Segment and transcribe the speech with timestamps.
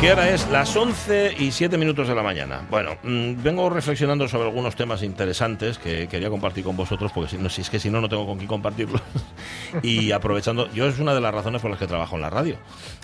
[0.00, 0.46] ¿Qué hora es?
[0.50, 2.66] Las 11 y 7 minutos de la mañana.
[2.70, 7.38] Bueno, mm, vengo reflexionando sobre algunos temas interesantes que quería compartir con vosotros, porque si,
[7.38, 9.00] no, si es que si no, no tengo con quién compartirlos.
[9.82, 12.56] y aprovechando, yo es una de las razones por las que trabajo en la radio.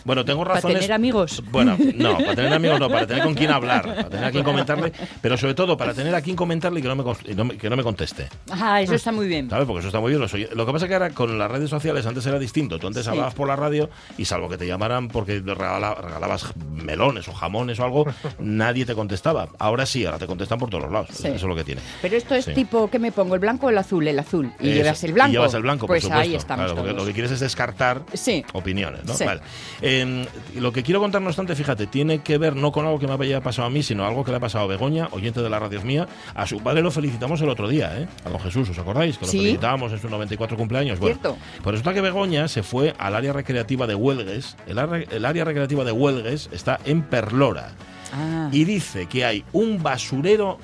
[0.05, 0.62] Bueno, tengo razones.
[0.62, 1.42] ¿Para tener amigos?
[1.51, 4.42] Bueno, no, para tener amigos no, para tener con quién hablar, para tener a quien
[4.45, 6.96] comentarle, pero sobre todo para tener a quien comentarle y que no
[7.45, 8.28] me, que no me conteste.
[8.51, 9.48] Ah, eso está muy bien.
[9.48, 9.66] ¿Sabes?
[9.66, 10.20] Porque eso está muy bien.
[10.55, 12.79] Lo que pasa es que ahora con las redes sociales antes era distinto.
[12.79, 13.10] Tú antes Sí.
[13.10, 17.79] hablabas por la radio y salvo que te llamaran porque regala- regalabas melones o jamones
[17.80, 18.06] o algo,
[18.38, 19.48] nadie te contestaba.
[19.59, 21.09] Ahora sí, ahora te contestan por todos los lados.
[21.12, 21.27] Sí.
[21.29, 21.80] Eso es lo que tiene.
[22.01, 22.54] Pero esto es Sí.
[22.54, 23.34] tipo, ¿qué me pongo?
[23.34, 24.06] ¿El blanco o el azul?
[24.09, 24.52] El azul.
[24.60, 24.82] Y Eso.
[24.82, 25.30] llevas el blanco.
[25.30, 26.23] Y llevas el blanco, por Pues supuesto.
[26.23, 27.02] ahí estamos Claro, porque todos.
[27.02, 28.45] lo que quieres es descartar Sí.
[28.52, 29.15] opiniones, ¿no?
[29.15, 29.25] Sí.
[29.25, 29.41] Vale.
[29.80, 33.07] Eh, lo que quiero contar, no obstante, fíjate, tiene que ver no con algo que
[33.07, 35.51] me haya pasado a mí, sino algo que le ha pasado a Begoña, oyente de
[35.51, 36.07] la radio es mía.
[36.35, 38.09] A su padre lo felicitamos el otro día, ¿eh?
[38.24, 39.19] A don Jesús, ¿os acordáis?
[39.19, 39.39] Que lo Sí.
[39.39, 40.99] felicitábamos en sus 94 cumpleaños.
[40.99, 41.39] Bueno, Cierto.
[41.63, 44.57] pues resulta que Begoña se fue al área recreativa de Huelgues.
[44.67, 44.79] El
[45.24, 47.71] área recreativa de Huelgues está en Perlora.
[48.15, 48.49] Ah.
[48.52, 50.59] Y dice que hay un basurero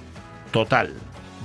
[0.52, 0.92] total,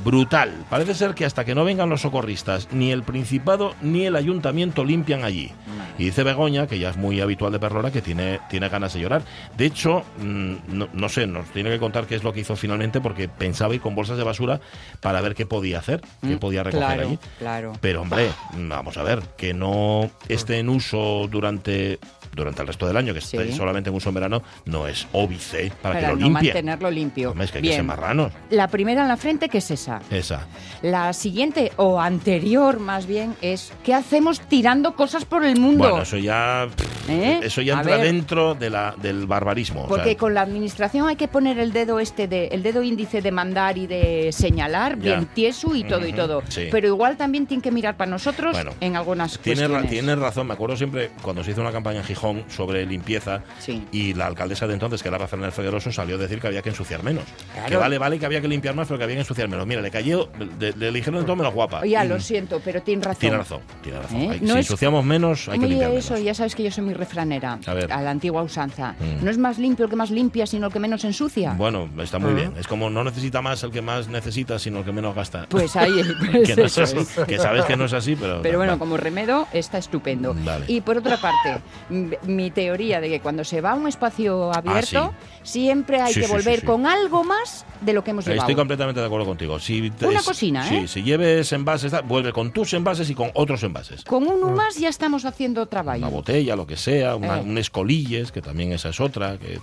[0.04, 0.54] brutal.
[0.70, 4.84] Parece ser que hasta que no vengan los socorristas, ni el Principado ni el Ayuntamiento
[4.84, 5.52] limpian allí.
[5.98, 9.00] Y dice Begoña, que ya es muy habitual de Perlora, que tiene, tiene ganas de
[9.02, 9.22] llorar.
[9.58, 12.56] De hecho, mm, no, no sé, nos tiene que contar qué es lo que hizo
[12.56, 14.60] finalmente, porque pensaba ir con bolsas de basura
[15.02, 17.20] para ver qué podía hacer, qué Mm, podía recoger claro, allí.
[17.38, 17.74] claro.
[17.80, 22.00] Pero hombre, vamos a ver, que no esté en uso durante
[22.36, 25.72] durante el resto del año, que esté solamente en uso en verano, no es óbice
[25.84, 26.50] para, Para que lo no limpie.
[26.50, 27.30] mantenerlo limpio.
[27.30, 27.78] Hombre, es que hay que Bien.
[27.78, 28.32] ser marranos.
[28.50, 29.93] La primera en la frente, que es esa.
[30.10, 30.48] Esa.
[30.82, 35.84] La siguiente, o anterior más bien, es ¿qué hacemos tirando cosas por el mundo?
[35.90, 36.68] Bueno, eso ya,
[37.08, 37.40] ¿Eh?
[37.44, 39.84] eso ya entra dentro de la, del barbarismo.
[39.84, 42.84] o Porque sea, con la administración hay que poner el dedo este de el dedo
[42.84, 45.16] índice de mandar y de señalar Ya.
[45.16, 46.44] bien tieso y todo y todo.
[46.50, 46.68] sí.
[46.72, 49.92] Pero igual también tiene que mirar para nosotros Bueno, en algunas Tienes, ra- cuestiones.
[49.92, 53.86] tienes razón, me acuerdo siempre cuando se hizo una campaña en Gijón sobre limpieza Sí.
[53.92, 56.70] y la alcaldesa de entonces, que era Rafael Figueroso, salió a decir que había que
[56.70, 57.24] ensuciar menos.
[57.54, 57.70] Claro.
[57.70, 59.66] Que vale, vale, que había que limpiar más, pero que había que ensuciar menos.
[59.68, 60.30] Mira, le cayó,
[60.60, 61.82] le, le dijeron de todo menos guapa.
[61.82, 63.20] Oye, Y- lo siento, pero tiene razón.
[63.20, 64.18] Tiene razón, tiene razón.
[64.22, 64.30] ¿Eh?
[64.32, 66.26] Hay- No si es- ensuciamos menos, hay que limpiar eso, menos.
[66.26, 67.90] ya sabes que yo soy muy refranera, A ver.
[67.90, 68.96] la antigua usanza.
[69.00, 69.24] Mm.
[69.26, 71.54] No es más limpio el que más limpia, sino el que menos ensucia.
[71.58, 72.36] Bueno, está muy Ah.
[72.36, 72.54] bien.
[72.58, 75.46] Es como no necesita más el que más necesita, sino el que menos gasta.
[75.50, 75.92] Pues ahí,
[76.32, 77.26] pues que, no es eso así, es.
[77.28, 78.42] que sabes que no es así, pero.
[78.42, 78.80] Pero bueno, vale.
[78.80, 80.36] como remedo está estupendo.
[80.68, 85.14] Y por otra parte, mi teoría de que cuando se va a un espacio abierto,
[85.44, 88.42] siempre hay Ah, Sí, que sí, volver con algo más de lo que hemos llevado.
[88.44, 89.60] Estoy completamente de acuerdo contigo.
[89.64, 90.88] Si te- Una cocina, sí, ¿eh?
[90.90, 94.04] si lleves envases, vuelve con tus envases y con otros envases.
[94.04, 96.00] Con uno más ya estamos haciendo trabajo.
[96.00, 97.44] Una botella, lo que sea, una- Eh.
[97.44, 99.38] un escolilles, que también esa es otra.
[99.38, 99.58] Que.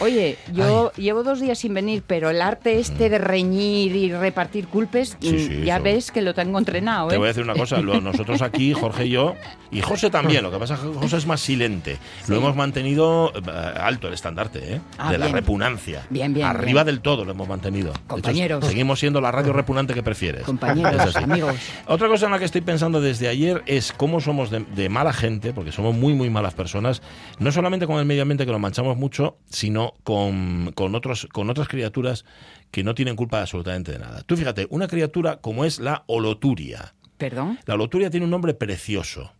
[0.00, 4.68] Oye, yo llevo dos días sin venir, pero el arte este de reñir y repartir
[4.68, 5.84] culpes, Sí, mm, sí, ya eso.
[5.84, 7.18] ves que lo tengo entrenado, Te ¿eh?
[7.18, 9.34] voy a decir una cosa, lo- nosotros aquí, Jorge y yo,
[9.70, 11.96] y José también, lo que pasa es que José es más silente.
[12.28, 13.50] Lo hemos mantenido eh,
[13.80, 14.80] alto el estandarte, ¿eh?
[14.98, 16.04] Ah, de la repugnancia.
[16.10, 16.96] Bien, bien, Arriba bien.
[16.96, 17.92] del todo lo hemos mantenido.
[17.92, 18.66] Hecho, Compañeros.
[18.66, 20.42] seguimos siendo la radio repugnante que prefieres.
[20.44, 21.56] Compañeros, amigos.
[21.86, 25.12] Otra cosa en la que estoy pensando desde ayer es cómo somos de, de mala
[25.12, 27.02] gente, porque somos muy, muy malas personas,
[27.38, 31.48] no solamente con el medio ambiente que lo manchamos mucho, sino con, con, otros, con
[31.48, 32.24] otras criaturas
[32.70, 34.22] que no tienen culpa absolutamente de nada.
[34.22, 36.94] Tú fíjate, una criatura como es la holoturia.
[37.18, 37.58] ¿Perdón?
[37.66, 39.32] La holoturia tiene un nombre precioso.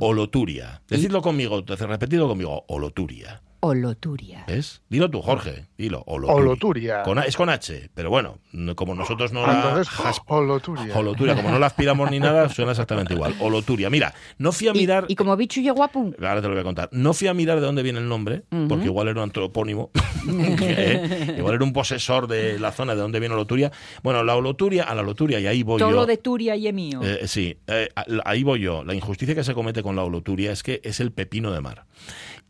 [0.00, 0.82] Holoturia.
[0.88, 2.64] Decidlo conmigo, repetido conmigo.
[2.68, 3.40] Holoturia.
[3.60, 4.44] Oloturia.
[4.46, 4.82] ¿Ves?
[4.88, 5.66] Dilo tú, Jorge.
[5.76, 6.02] Dilo.
[6.06, 6.34] Holoturia.
[6.42, 7.02] Holoturia.
[7.02, 9.54] Con A- es con H, pero bueno, no- como nosotros no Ah, la...
[9.58, 10.96] entonces, jas- holoturia.
[10.96, 13.34] Holoturia, como no la aspiramos ni nada, suena exactamente igual.
[13.40, 13.90] Holoturia.
[13.90, 15.04] Mira, no fui a mirar.
[15.08, 16.88] y como bicho y guapo, Ahora te lo voy a contar.
[16.92, 19.90] No fui a mirar de dónde viene el nombre, porque igual era un antropónimo.
[20.60, 21.34] ¿eh?
[21.38, 23.72] Igual era un posesor de la zona de donde viene Holoturia.
[24.02, 25.96] Bueno, la Holoturia, a la Holoturia, y ahí voy todo yo.
[25.96, 27.00] lo de Turia y es mío.
[27.02, 27.88] Eh, sí, eh,
[28.24, 28.84] ahí voy yo.
[28.84, 31.84] La injusticia que se comete con la holoturia es que es el pepino de mar.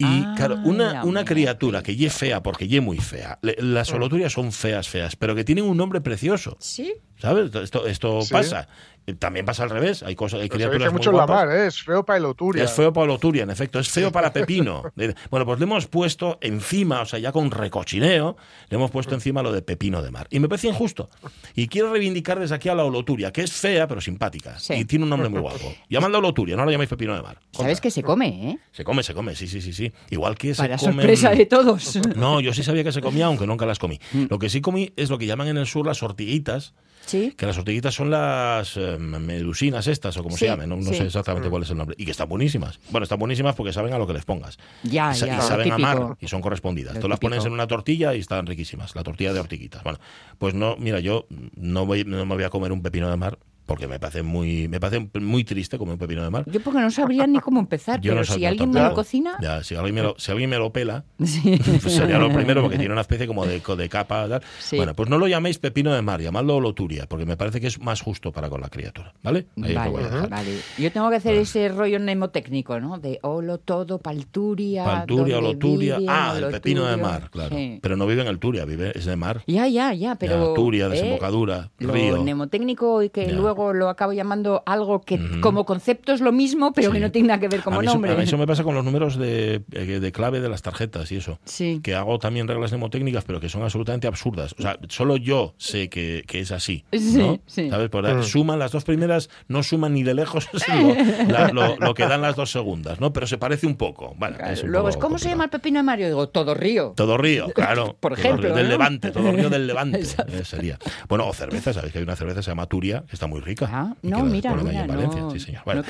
[0.01, 3.39] Y Ah, claro, una, una criatura que ye fea, porque ye muy fea.
[3.43, 6.57] le- Las holoturias son feas, feas, pero que tienen un nombre precioso.
[6.61, 6.95] ¿Sí?
[7.17, 7.53] ¿Sabes?
[7.55, 8.33] Esto, esto Sí.
[8.33, 8.69] pasa.
[9.15, 10.03] También pasa al revés.
[10.03, 11.47] Hay cosas, hay Pero se criaturas dice muy mucho en la guapas.
[11.47, 11.67] mar, ¿eh?
[11.67, 12.65] es feo para el Oturia.
[12.65, 13.79] Es feo para Loturia, en efecto.
[13.79, 14.83] Es feo para Pepino.
[15.31, 18.37] Bueno, pues le hemos puesto encima, o sea, ya con recochineo,
[18.69, 20.27] le hemos puesto encima lo de Pepino de Mar.
[20.31, 21.09] Y me parece injusto.
[21.55, 24.59] Y quiero reivindicar desde aquí a la Oloturia, que es fea, pero simpática.
[24.59, 24.75] Sí.
[24.75, 25.75] Y tiene un nombre muy guapo.
[25.89, 27.39] Llamadla Oloturia, no la llamáis Pepino de Mar.
[27.53, 28.59] Sabes que se come, ¿eh?
[28.73, 29.93] Se come, se come, sí, sí, sí, sí.
[30.11, 31.99] Igual que se Para comen- sorpresa de todos.
[32.17, 33.99] No, yo sí sabía que se comía, aunque nunca las comí.
[34.13, 34.25] Mm.
[34.31, 36.75] Lo que sí comí es lo que llaman en el sur las ortiguitas,
[37.07, 37.33] Sí.
[37.37, 40.83] que las ortiguitas son las eh, medusinas estas, o como Sí, se llamen, no, no
[40.91, 40.95] sí.
[40.97, 41.97] sé exactamente cuál es el nombre.
[41.99, 42.79] Y que están buenísimas.
[42.91, 44.59] Bueno, están buenísimas porque saben a lo que les pongas.
[44.83, 46.19] Ya, y, sa- ya, y lo saben a mar típico.
[46.21, 46.95] y son correspondidas.
[46.97, 48.95] Lo Tú las pones en una tortilla y están riquísimas.
[48.95, 49.83] La tortilla de ortiguitas.
[49.85, 49.99] Bueno,
[50.39, 53.39] pues no, mira, yo no, voy, no me voy a comer un pepino de mar
[53.69, 56.45] porque me parece muy, me parece muy triste comer un pepino de mar.
[56.51, 59.37] Yo porque no sabría ni cómo empezar, Yo pero no si alguien me lo cocina...
[59.43, 61.61] Ya, si alguien me lo, si alguien me lo pela, Sí.
[61.83, 64.27] pues sería lo primero porque tiene una especie como de, de capa.
[64.29, 64.43] tal.
[64.59, 64.77] Sí.
[64.77, 67.79] Bueno, pues no lo llaméis pepino de mar, llamadlo oloturia, porque me parece que es
[67.79, 69.13] más justo para con la criatura.
[69.23, 69.47] ¿Vale?
[69.63, 70.31] Ahí lo voy a Vale, dejar.
[70.31, 70.59] vale.
[70.79, 72.99] Yo tengo que hacer ese rollo mnemotécnico, ¿no?
[72.99, 74.85] De olo todo, palturia.
[74.85, 77.55] Palturia, vive, Ah, el pepino de mar, claro.
[77.55, 77.79] Sí.
[77.83, 79.43] Pero no vive en el Turia, vive, es de mar.
[79.47, 80.49] Ya, ya, ya, pero...
[80.51, 80.91] Ya, Turia, ¿eh?
[80.91, 82.23] desembocadura, Lo río.
[82.23, 83.33] mnemotécnico y que Ya.
[83.33, 87.29] luego lo acabo llamando algo que como concepto es lo mismo, pero que no tiene
[87.29, 88.13] nada que ver como a mí, eso- nombre.
[88.13, 91.11] a mí eso me pasa con los números de, eh, de clave de las tarjetas
[91.13, 91.39] y eso.
[91.45, 91.81] Sí.
[91.83, 94.55] Que hago también reglas mnemotécnicas, pero que son absolutamente absurdas.
[94.59, 96.85] O sea, solo yo sé que, que es así.
[96.93, 97.41] Sí, ¿no?
[97.47, 97.71] sí.
[97.71, 97.89] ¿Sabes?
[97.91, 100.95] Por ahí suman las dos primeras, no suman ni de lejos lo,
[101.33, 103.13] la- lo- lo que dan las dos segundas, ¿no?
[103.13, 104.15] Pero se parece un poco.
[104.19, 106.07] Bueno, Claro, es un Luego poco ¿cómo se llama el pepino de Mario?
[106.07, 106.93] Digo, todo río.
[106.97, 107.97] Todo río, claro.
[107.99, 108.69] Por Todo ejemplo, del.
[108.69, 110.01] Levante, todo río del Levante.
[110.01, 110.79] eh, sería.
[111.09, 113.41] Bueno, o cerveza, ¿sabéis que hay una cerveza que se llama Turia, que está muy
[113.41, 113.48] rica?
[113.63, 115.63] Ah, no, mira, mira, no- Sí, señor.
[115.65, 115.83] Bueno,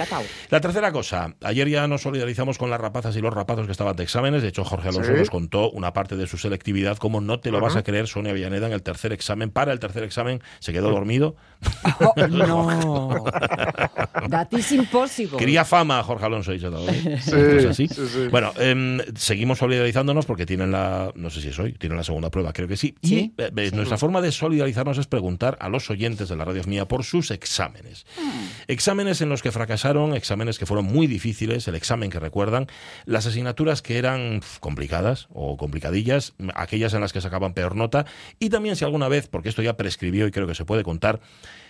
[0.51, 3.97] la tercera cosa, ayer ya nos solidarizamos con las rapazas y los rapazos que estaban
[3.97, 4.43] de exámenes.
[4.43, 5.19] De hecho, Jorge Alonso Sí.
[5.19, 6.97] nos contó una parte de su selectividad.
[6.99, 9.81] Como no te lo vas a creer, Sonia Villaneda en el tercer examen, para el
[9.81, 11.37] tercer examen, se quedó dormido.
[12.01, 13.25] Oh, no.
[14.31, 15.39] That is impossible.
[15.39, 16.87] Quería fama, Jorge Alonso, dicho todo.
[16.89, 17.89] Sí, así.
[17.89, 18.29] sí, sí.
[18.31, 22.31] Bueno, em, seguimos solidarizándonos porque tienen la, no sé si es hoy, tienen la segunda
[22.31, 22.95] prueba, creo que sí.
[23.03, 23.33] Sí.
[23.37, 26.63] Y eh, eh, nuestra forma de solidarizarnos es preguntar a los oyentes de la radio
[26.65, 28.07] mía por sus exámenes.
[28.17, 28.47] Hmm.
[28.67, 32.67] Exámenes en los que fracasaron, exámenes que fueron muy difíciles, el examen que recuerdan,
[33.05, 38.07] las asignaturas que eran complicadas o complicadillas, aquellas en las que sacaban peor nota,
[38.39, 41.21] y también si alguna vez, porque esto ya prescribió y creo que se puede contar,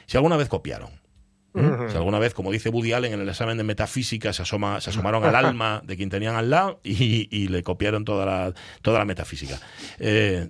[0.07, 0.91] si alguna vez copiaron.
[1.55, 1.89] ¿Mm?
[1.91, 4.91] Si alguna vez, como dice Woody Allen en el examen de metafísica, se, asoma, se
[4.91, 8.53] asomaron al alma de quien tenían al lado y, y le copiaron toda la,
[8.83, 9.59] toda la metafísica.
[9.99, 10.49] Eh,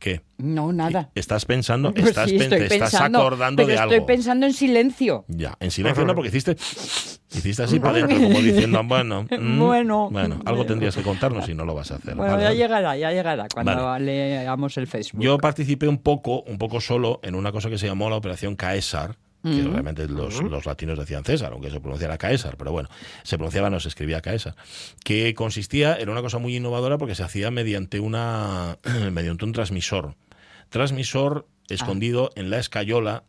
[0.00, 0.22] ¿Qué?
[0.38, 1.10] No, nada.
[1.14, 1.92] ¿Estás pensando?
[1.94, 4.06] Pues ¿Estás, sí, pen- estoy te estás pensando, acordando pero de estoy algo?
[4.06, 5.24] pensando en silencio.
[5.28, 6.52] Ya, en silencio no, porque hiciste,
[7.32, 10.08] hiciste así para adentro, como diciendo, bueno, mm, Bueno.
[10.10, 12.14] bueno, algo tendrías que contarnos y no lo vas a hacer.
[12.14, 12.56] Bueno, Vale, ya vale.
[12.58, 14.04] llegará, ya llegará cuando Vale.
[14.40, 15.22] leamos el Facebook.
[15.22, 18.56] Yo participé un poco, un poco solo, en una cosa que se llamó la Operación
[18.56, 22.88] Caesar, que realmente los, los latinos decían César, aunque se pronunciara Caesar, pero bueno,
[23.22, 24.54] se pronunciaba, no se escribía Caesar,
[25.02, 28.78] que consistía en una cosa muy innovadora porque se hacía mediante una
[29.12, 30.14] mediante un transmisor.
[30.68, 33.24] Transmisor escondido en la escayola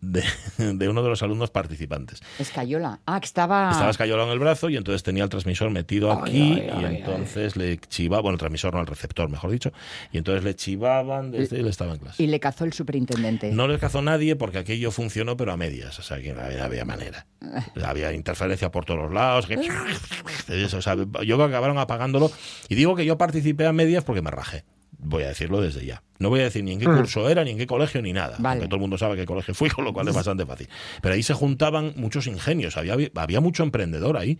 [0.00, 0.24] de,
[0.58, 2.20] de uno de los alumnos participantes.
[2.38, 3.00] Escayola.
[3.06, 3.70] Ah, que estaba...
[3.70, 6.84] Estaba escayolado en el brazo y entonces tenía el transmisor metido Ay, aquí ay, y
[6.84, 9.72] ay, entonces le chivaba, bueno, el transmisor no, el receptor, mejor dicho,
[10.12, 12.22] y entonces le chivaban desde y él estaba en clase.
[12.22, 13.50] Y le cazó el superintendente.
[13.52, 15.98] No le cazó nadie porque aquello funcionó, pero a medias.
[15.98, 17.26] O sea, que no había, había manera.
[17.84, 19.46] Había interferencia por todos los lados.
[19.46, 19.54] que-
[20.48, 22.30] eso, o sea, yo acabaron apagándolo.
[22.68, 24.64] Y digo que yo participé a medias porque me rajé.
[25.02, 26.02] Voy a decirlo desde ya.
[26.20, 28.36] No voy a decir ni en qué curso era, ni en qué colegio, ni nada.
[28.38, 28.58] Vale.
[28.60, 30.68] Porque todo el mundo sabe qué colegio fui, con lo cual es bastante fácil.
[31.00, 32.76] Pero ahí se juntaban muchos ingenios.
[32.76, 34.38] Había, había mucho emprendedor ahí.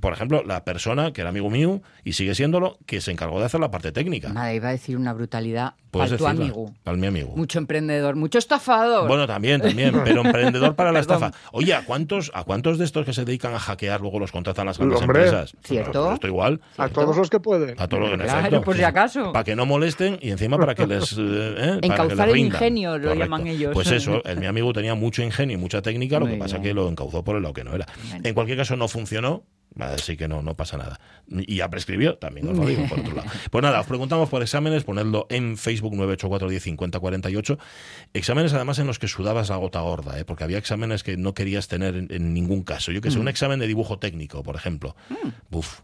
[0.00, 3.46] Por ejemplo, la persona que era amigo mío y sigue siéndolo, que se encargó de
[3.46, 4.28] hacer la parte técnica.
[4.28, 5.74] Madre, iba a decir una brutalidad.
[5.90, 6.74] Puedes tu decirla, amigo.
[6.84, 7.34] Al mi amigo.
[7.34, 9.08] Mucho emprendedor, mucho estafador.
[9.08, 11.32] Bueno, también, también, pero emprendedor para la estafa.
[11.52, 14.66] Oye, ¿a cuántos, ¿a cuántos de estos que se dedican a hackear luego los contratan
[14.66, 15.24] las grandes Hombre.
[15.24, 15.56] empresas?
[15.62, 16.02] Cierto.
[16.04, 16.60] Pues esto igual.
[16.76, 17.80] A todos los que pueden.
[17.80, 19.32] A todos los en Claro, por si acaso.
[19.32, 21.12] Para que no molesten y encima para que les.
[21.12, 23.70] eh, eh, para que Encauzar les el ingenio, lo llaman ellos.
[23.72, 26.56] Pues eso, el, mi amigo tenía mucho ingenio y mucha técnica, lo Muy que pasa
[26.58, 26.62] bien.
[26.70, 27.86] que lo encauzó por el lado que no era.
[28.22, 29.44] En cualquier caso, no funcionó.
[29.78, 30.98] Así que no, no pasa nada.
[31.28, 33.28] Y ya prescribió, también os lo digo, por otro lado.
[33.50, 37.58] Pues nada, os preguntamos por exámenes, ponedlo en Facebook 984105048.
[38.14, 40.24] Exámenes además en los que sudabas la gota gorda, ¿eh?
[40.24, 42.90] porque había exámenes que no querías tener en, en ningún caso.
[42.92, 43.12] Yo que Mm.
[43.12, 44.96] sé, un examen de dibujo técnico, por ejemplo.
[45.50, 45.80] Uf.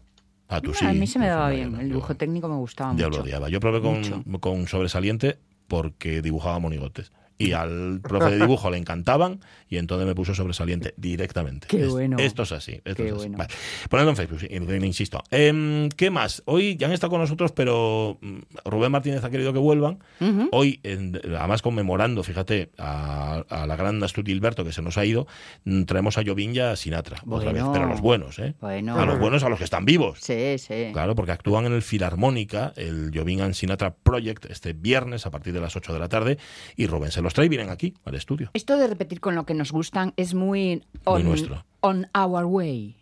[0.49, 0.85] A tú sí.
[0.85, 1.71] a mí se me daba bien.
[1.71, 3.09] yo El yo- dibujo técnico me gustaba mucho.
[3.09, 3.49] lo odiaba.
[3.49, 4.23] Yo probé con, Mucho.
[4.39, 7.11] con sobresaliente porque dibujaba monigotes.
[7.47, 11.67] Y al profe de dibujo le encantaban y entonces me puso sobresaliente directamente.
[11.67, 12.17] Qué Es- bueno.
[12.19, 12.73] Esto es así.
[12.85, 13.17] Esto Qué es así.
[13.29, 13.37] bueno.
[13.37, 13.53] Vale.
[13.89, 14.39] Ponedlo en Facebook,
[14.83, 15.23] insisto.
[15.31, 16.41] Em, ¿Qué más?
[16.45, 19.99] Hoy ya han estado con nosotros, pero mm, Rubén Martínez ha querido que vuelvan.
[20.19, 20.49] Ujú.
[20.51, 25.05] Hoy, en- además conmemorando, fíjate, a, a la gran Astrid Gilberto que se nos ha
[25.05, 25.27] ido,
[25.65, 27.71] mm, traemos a Jovín y a Sinatra otra vez, Bueno.
[27.73, 28.55] pero a los buenos, ¿eh?
[28.61, 28.99] Bueno.
[28.99, 30.19] A los buenos, a los que están vivos.
[30.21, 30.89] Sí, sí.
[30.93, 35.53] Claro, porque actúan en el Filarmónica, el Jovín and Sinatra Project, este viernes a partir
[35.53, 36.37] de las 8 de la tarde,
[36.75, 38.49] y Rubén se los trae y vienen aquí, al estudio.
[38.53, 41.65] Esto de repetir con lo que nos gustan es muy on, nuestro.
[41.81, 42.95] on our way.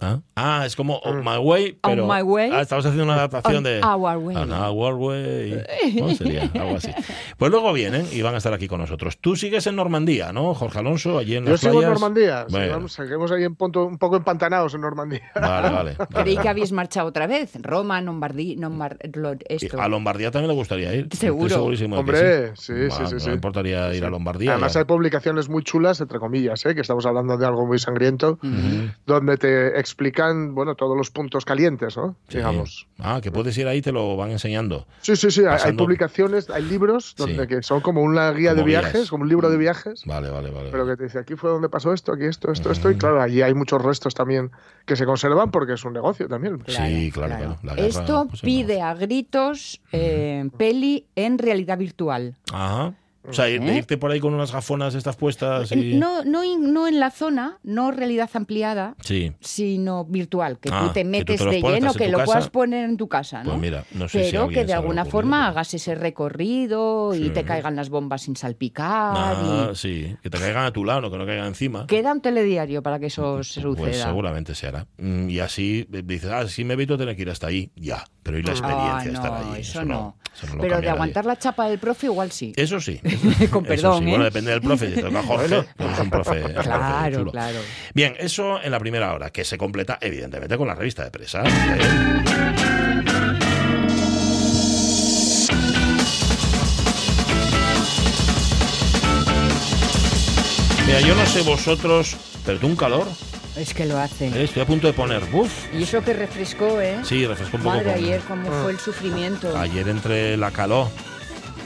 [0.00, 0.20] ¿Ah?
[0.36, 2.06] Ah, es como On My Way, pero...
[2.06, 2.50] My Way.
[2.52, 3.80] Ah, estabas haciendo una adaptación On de...
[3.80, 4.36] Our Way.
[4.36, 5.64] On Our Way.
[5.98, 6.42] ¿Cómo sería?
[6.54, 6.90] Algo así.
[7.36, 9.18] Pues luego vienen y van a estar aquí con nosotros.
[9.18, 11.18] Tú sigues en Normandía, ¿no, Jorge Alonso?
[11.18, 12.00] Allí en Yo las sigo en playas?
[12.00, 12.46] Normandía.
[12.48, 12.88] Bueno.
[12.88, 15.22] Seguimos ahí en punto- un poco empantanados en Normandía.
[15.34, 15.94] Vale, vale.
[15.98, 17.52] vale, Creí que habéis marchado otra vez.
[17.60, 18.98] Roma, Lombardía, Lombard,
[19.48, 19.80] esto.
[19.80, 21.08] A Lombardía también le gustaría ir.
[21.12, 21.46] Seguro.
[21.46, 23.28] Estoy segurísimo de que Hombre, sí, sí, Bueno, sí, No sí.
[23.30, 24.52] me importaría ir a Lombardía.
[24.52, 24.80] Además ya.
[24.80, 26.74] hay publicaciones muy chulas, entre comillas, ¿eh?
[26.76, 28.38] que estamos hablando de algo muy sangriento,
[29.06, 32.16] donde te explican, bueno, todos los puntos calientes, ¿no?
[32.28, 32.38] Sí.
[32.38, 32.86] Digamos.
[32.98, 34.86] Ah, que puedes ir ahí, te lo van enseñando.
[35.00, 35.42] Sí, sí, sí.
[35.48, 37.48] hay- publicaciones, hay libros donde Sí.
[37.48, 39.10] que son como una guía Como de viajes, guías.
[39.10, 40.02] como un libro de viajes.
[40.06, 40.70] Vale, vale, vale.
[40.70, 42.90] Pero que te dice, aquí fue donde pasó esto, aquí esto, esto, esto.
[42.90, 44.50] Y claro, allí hay muchos restos también
[44.86, 46.62] que se conservan porque es un negocio también.
[46.66, 47.56] Sí, claro, claro.
[47.62, 52.36] Guerra, Esto pues, pide a gritos eh, peli en realidad virtual.
[52.52, 52.94] Ajá.
[53.28, 53.76] O sea, ir- ¿Eh?
[53.78, 55.94] irte por ahí con unas gafonas estas puestas y...
[55.94, 59.32] No, no, en la zona, no realidad ampliada, Sí.
[59.40, 62.24] sino virtual, que Ah, tú te que tú metes te los de lleno, que lo
[62.24, 63.50] puedas poner en tu casa, ¿no?
[63.50, 67.44] Pues mira, no sé si Pero que de alguna forma hagas ese recorrido y te
[67.44, 69.14] caigan las bombas sin salpicar.
[69.16, 69.76] Ah, y...
[69.76, 70.16] sí.
[70.22, 71.86] Que te caigan a tu lado, no que no caigan encima.
[71.86, 73.84] Queda un telediario para que eso se suceda.
[73.84, 74.86] Pues seguramente se hará.
[74.98, 77.70] Mm, Y así eh, dices, ah, sí me evito tener que ir hasta ahí.
[77.76, 78.04] Ya.
[78.28, 79.60] Pero y la experiencia Ah, de estar allí.
[79.60, 80.16] eso no.
[80.36, 82.52] eso no lo Pero de aguantar la chapa del profe igual sí.
[82.56, 82.98] Eso sí.
[83.50, 84.04] Con Eso perdón, sí.
[84.04, 84.10] ¿eh?
[84.10, 84.94] Bueno, depende del profe.
[84.94, 86.38] Si toca Jorge, pues es un profe.
[86.40, 87.58] es un profe Claro, claro.
[87.94, 91.42] Bien, eso en la primera hora, que se completa evidentemente con la revista de prensa.
[91.46, 92.22] ¿eh?
[100.86, 102.16] Mira, yo no sé vosotros,
[102.46, 103.06] pero tú un calor.
[103.58, 104.28] Es que lo hace.
[104.28, 104.44] ¿eh?
[104.44, 105.24] Estoy a punto de poner.
[105.26, 105.50] ¡Buf!
[105.74, 106.98] Y eso que refrescó, ¿eh?
[107.02, 107.76] Sí, refrescó un poco.
[107.76, 109.56] Madre, ayer cómo fue el sufrimiento.
[109.56, 110.88] Ayer entre la calor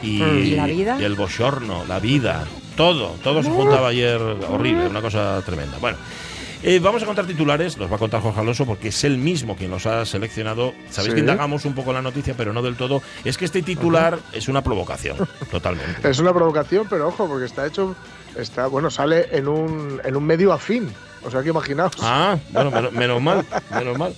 [0.03, 0.97] y, ¿Y la vida?
[1.01, 2.45] y el bochorno, la vida,
[2.77, 5.77] todo, todo se juntaba ayer horrible, una cosa tremenda.
[5.79, 5.99] Bueno,
[6.63, 9.55] eh, vamos a contar titulares, los va a contar Jorge Alonso porque es él mismo
[9.55, 10.73] quien los ha seleccionado.
[10.91, 11.15] Sabéis Sí.
[11.17, 13.03] que indagamos un poco la noticia, pero no del todo.
[13.25, 15.17] Es que este titular es una provocación,
[15.51, 15.97] totalmente.
[16.09, 17.95] Es una provocación, pero ojo, porque está hecho,
[18.37, 20.91] está, bueno, sale en un, en un medio afín.
[21.25, 21.93] O sea que imaginaos.
[22.01, 24.15] Ah, bueno, menos, menos mal, menos mal.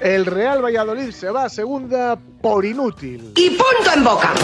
[0.00, 3.32] El Real Valladolid se va a segunda por inútil.
[3.36, 4.32] Y punto en boca.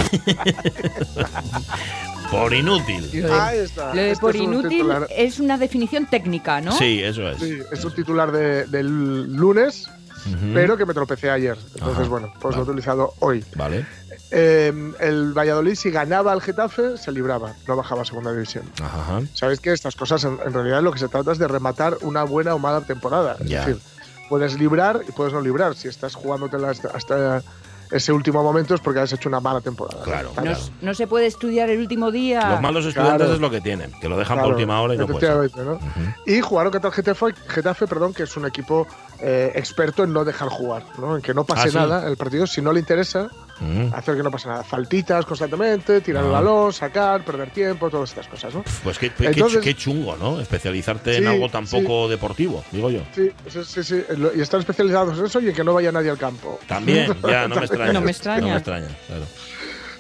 [2.30, 3.08] Por inútil.
[3.22, 3.94] Lo de, Ahí está.
[3.94, 6.72] lo de Este por es un inútil titular- es una definición técnica, ¿no?
[6.72, 7.38] Sí, eso es.
[7.38, 9.88] Sí, es un titular de- del lunes,
[10.54, 11.56] Pero que me tropecé ayer.
[11.74, 13.44] Entonces, Ajá, bueno, pues lo he utilizado hoy.
[13.54, 13.86] Vale.
[14.30, 18.64] Eh, el Valladolid, si ganaba al Getafe, se libraba, no bajaba a segunda división.
[18.82, 19.22] Ajá.
[19.32, 22.24] Sabéis que estas cosas, en, en realidad, lo que se trata es de rematar una
[22.24, 23.36] buena o mala temporada.
[23.40, 23.78] Es decir,
[24.28, 25.74] puedes librar y puedes no librar.
[25.74, 27.42] Si estás jugándotela hasta, hasta
[27.90, 30.02] ese último momento es porque has hecho una mala temporada.
[30.04, 30.58] Claro, No, claro.
[30.58, 32.50] s- no se puede estudiar el último día.
[32.50, 33.34] Los malos estudiantes Claro.
[33.34, 35.36] es lo que tienen, que lo dejan Claro, por última hora y no puede ser.
[35.36, 36.12] efectivamente, ¿no?
[36.26, 38.86] Y jugaron contra el Getafe, Getafe perdón, que es un equipo
[39.20, 41.16] eh, experto en no dejar jugar, ¿no?
[41.16, 41.76] en que no pase Ah, ¿sí?
[41.76, 42.46] nada el partido.
[42.46, 43.28] Si no le interesa,
[43.60, 43.92] Mm.
[43.92, 44.62] hacer que no pase nada.
[44.64, 46.34] Faltitas constantemente, tirar el Ah.
[46.34, 48.54] balón, sacar, perder tiempo, todas estas cosas.
[48.54, 48.62] ¿no?
[48.84, 50.40] Pues qué, qué- Entonces- qué chungo, ¿no?
[50.40, 53.00] Especializarte en Sí, algo tan poco deportivo, digo yo.
[53.14, 54.04] Sí, sí, sí, sí.
[54.36, 56.58] Y están especializados en eso y en que no vaya nadie al campo.
[56.68, 57.92] También, ya, no me extraña.
[57.92, 58.40] No me extraña.
[58.42, 59.24] No me extraña, claro.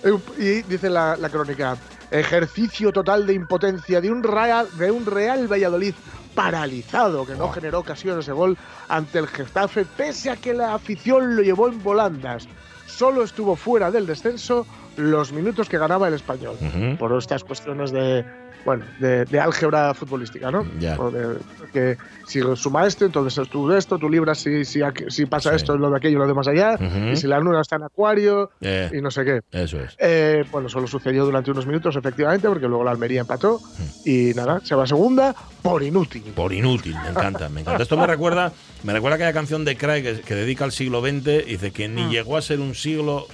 [0.04, 1.76] Eh, Y dice la, la crónica,
[2.12, 5.94] ejercicio total de impotencia de un Real, de un Real Valladolid
[6.34, 8.56] paralizado, que no generó ocasiones de gol
[8.88, 12.46] ante el Getafe, pese a que la afición lo llevó en volandas.
[12.88, 14.66] Solo estuvo fuera del descenso
[14.96, 16.56] los minutos que ganaba el español.
[16.98, 18.24] Por estas cuestiones de,
[18.64, 20.66] bueno, de, de álgebra futbolística, ¿no?
[20.78, 20.96] Ya.
[20.96, 21.38] De-
[21.72, 21.96] que
[22.26, 25.56] si suma esto, entonces tú de esto, tú libras si, si, si pasa Sí.
[25.56, 26.78] esto, lo de aquello, lo de más allá,
[27.12, 29.40] y si la luna está en acuario, Eh, y no sé qué.
[29.52, 29.94] eso es.
[29.98, 33.60] Eh, bueno, solo sucedió durante unos minutos, efectivamente, porque luego la Almería empató
[34.04, 36.22] y nada, se va a segunda por inútil.
[36.34, 37.82] Por inútil, me encanta, me encanta.
[37.82, 41.46] Esto me recuerda, me recuerda aquella canción de Craig que, que dedica al siglo XX
[41.46, 41.88] y dice que Ah.
[41.88, 43.26] ni llegó a ser un siglo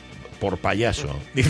[0.44, 1.08] por payaso.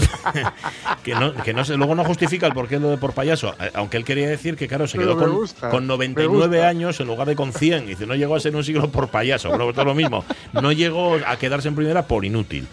[1.02, 3.70] Que no, que no sé, luego no justifica el porqué lo de por payaso, eh,
[3.74, 6.68] aunque él quería decir que claro, se Pero quedó con, gusta, con me 99 gusta.
[6.68, 7.86] años en lugar de con 100.
[7.86, 10.24] Dice, no llegó a ser un siglo por payaso, pero es lo mismo.
[10.52, 12.66] No llegó a quedarse en primera por inútil.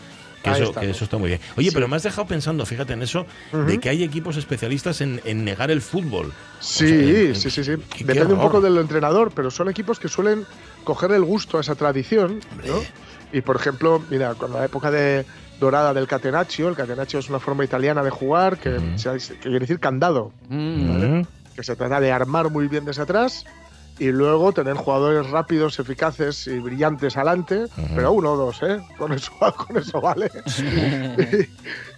[0.44, 1.42] Que eso, que eso está muy bien.
[1.56, 1.74] Oye, Sí.
[1.76, 5.44] pero me has dejado pensando, fíjate en eso, de que hay equipos especialistas en, en
[5.46, 6.34] negar el fútbol.
[6.60, 7.72] Sí, O sea, en- sí, sí, sí.
[7.92, 10.46] qué- qué Depende un poco del entrenador, pero son equipos que suelen
[10.84, 12.82] coger el gusto a esa tradición, ¿no?
[13.34, 15.26] Y por ejemplo, mira, con la época de
[15.62, 19.60] dorada del catenaccio, el catenaccio es una forma italiana de jugar que, se- que quiere
[19.60, 21.20] decir candado, Mm.
[21.20, 21.26] Mm.
[21.56, 23.46] que se trata de armar muy bien desde atrás
[24.00, 28.80] y luego tener jugadores rápidos, eficaces y brillantes adelante, pero uno o dos, ¿eh?
[28.98, 29.32] Con eso,
[29.68, 30.32] con eso vale.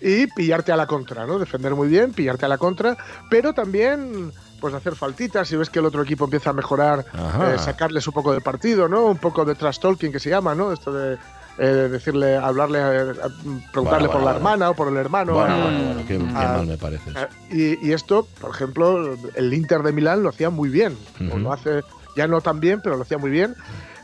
[0.02, 1.40] y, y pillarte a la contra, ¿no?
[1.40, 2.98] Defender muy bien, pillarte a la contra,
[3.30, 7.58] pero también pues hacer faltitas si ves que el otro equipo empieza a mejorar, eh,
[7.58, 9.06] sacarles un poco del partido, ¿no?
[9.06, 10.72] Un poco de trash talking que se llama, ¿no?
[10.72, 11.18] Esto de
[11.58, 14.30] eh, decirle, hablarle, eh, a- preguntarle Bueno, por bueno, la bueno.
[14.38, 15.34] hermana o por el hermano.
[15.34, 17.12] Bueno, bueno, qué, qué Ah, mal me parece.
[17.16, 20.98] Ah, Y, y esto, por ejemplo, el Inter de Milán lo hacía muy bien.
[21.22, 21.38] O Ujú.
[21.40, 21.82] lo hace
[22.16, 23.56] ya no tan bien, pero lo hacía muy bien.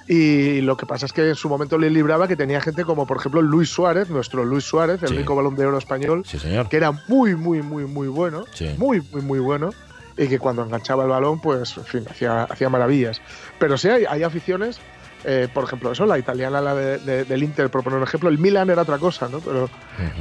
[0.08, 3.06] Y lo que pasa es que en su momento le libraba que tenía gente como,
[3.06, 5.18] por ejemplo, Luis Suárez, nuestro Luis Suárez, el Sí.
[5.18, 6.68] rico balón de oro español, Sí, señor.
[6.68, 8.46] que era muy, muy, muy, muy bueno.
[8.54, 8.74] Sí.
[8.78, 9.70] Muy, muy, muy bueno.
[10.18, 13.22] Y que cuando enganchaba el balón, pues, en fin, hacía, hacía maravillas.
[13.60, 14.80] Pero sí, hay, hay aficiones.
[15.24, 18.30] Eh, por ejemplo, eso, la italiana, la de- de- del Inter, por poner un ejemplo,
[18.30, 19.40] el Milan era otra cosa, ¿no?
[19.40, 19.70] Pero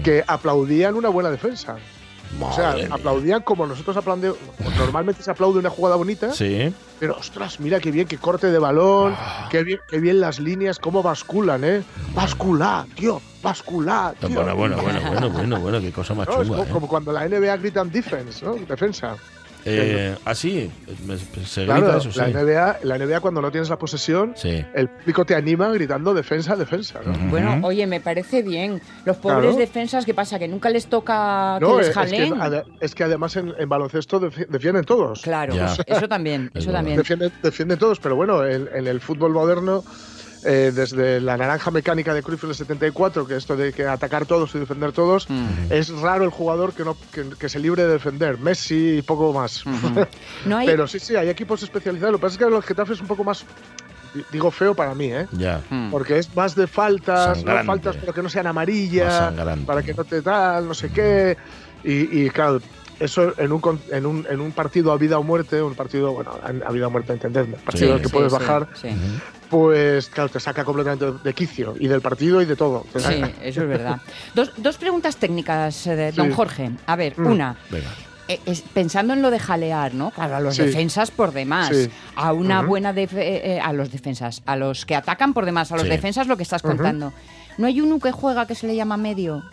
[0.03, 1.77] que aplaudían una buena defensa.
[2.41, 2.89] O sea, mía.
[2.91, 4.37] aplaudían como nosotros aplaudimos.
[4.77, 6.75] Normalmente se aplaude una jugada bonita, Sí.
[7.01, 9.49] pero ostras, mira qué bien, qué corte de balón, Ah.
[9.51, 11.83] qué, bien, qué bien las líneas, cómo basculan, ¿eh?
[12.15, 14.15] Bascular, tío, bascular.
[14.17, 14.29] Tío.
[14.29, 16.59] Bueno, bueno, bueno, bueno, bueno, bueno, qué cosa más No, es chunga.
[16.59, 16.73] como, ¿eh?
[16.73, 18.57] como cuando la NBA gritan defense, ¿no?
[18.57, 19.17] Defensa.
[19.71, 20.71] Eh, ah, sí,
[21.47, 22.19] se grita Claro, eso, sí.
[22.19, 24.65] la, NBA, la NBA cuando no tienes la posesión, Sí.
[24.75, 27.13] el público te anima gritando defensa, defensa, ¿no?
[27.31, 28.81] Bueno, oye, me parece bien.
[29.05, 29.57] Los pobres Claro.
[29.57, 30.39] defensas, ¿qué pasa?
[30.39, 31.97] Que nunca les toca No, que les es,
[32.81, 35.23] es que, es además en, en baloncesto defi- defienden todos.
[35.23, 35.75] Claro, Ya.
[35.87, 36.97] eso también, Es eso también.
[36.97, 39.85] Defiende, defiende todos, pero bueno, en, en el fútbol moderno,
[40.45, 44.25] eh, desde la naranja mecánica de Cruyff en el 74, que esto de que atacar
[44.27, 45.71] todos y defender todos, Mm.
[45.71, 48.39] es raro el jugador que, no, que, que se libre de defender.
[48.39, 49.65] Messi y poco más.
[49.67, 50.07] Ujú.
[50.47, 50.67] No hay.
[50.67, 52.13] pero sí, sí, hay equipos especializados.
[52.13, 53.45] Lo que pasa es que el Getafe es un poco más,
[54.15, 55.27] di- digo feo para mí, ¿eh?
[55.33, 55.61] Ya.
[55.71, 55.91] Mm.
[55.91, 59.33] Porque es más de faltas, no faltas pero que no sean amarillas,
[59.67, 59.99] para que ¿no?
[59.99, 61.37] no te tal, no sé qué.
[61.85, 62.61] Y, y, claro,
[63.01, 66.13] eso en un, con- en, un, en un partido a vida o muerte, un partido,
[66.13, 66.33] bueno,
[66.67, 68.89] a vida o muerte, entendedme, partido Sí, en el que Sí, puedes sí, bajar, Sí,
[69.51, 72.85] pues claro, te saca completamente de quicio y del partido y de todo.
[72.95, 73.31] Sí, saca.
[73.43, 74.01] eso es verdad.
[74.35, 76.71] Dos, dos preguntas técnicas, eh, de don Jorge.
[76.87, 77.27] A ver, Mm.
[77.27, 77.57] una.
[77.71, 77.89] Venga.
[78.31, 80.11] eh, es- pensando en lo de jalear, ¿no?
[80.11, 80.63] Claro, a los Sí.
[80.63, 81.71] defensas por demás.
[81.75, 81.89] Sí.
[82.15, 85.77] A una buena def- eh, a los defensas, a los que atacan por demás, a
[85.77, 85.89] los Sí.
[85.89, 87.15] defensas lo que estás contando.
[87.57, 89.45] ¿No hay uno que juega que se le llama medio?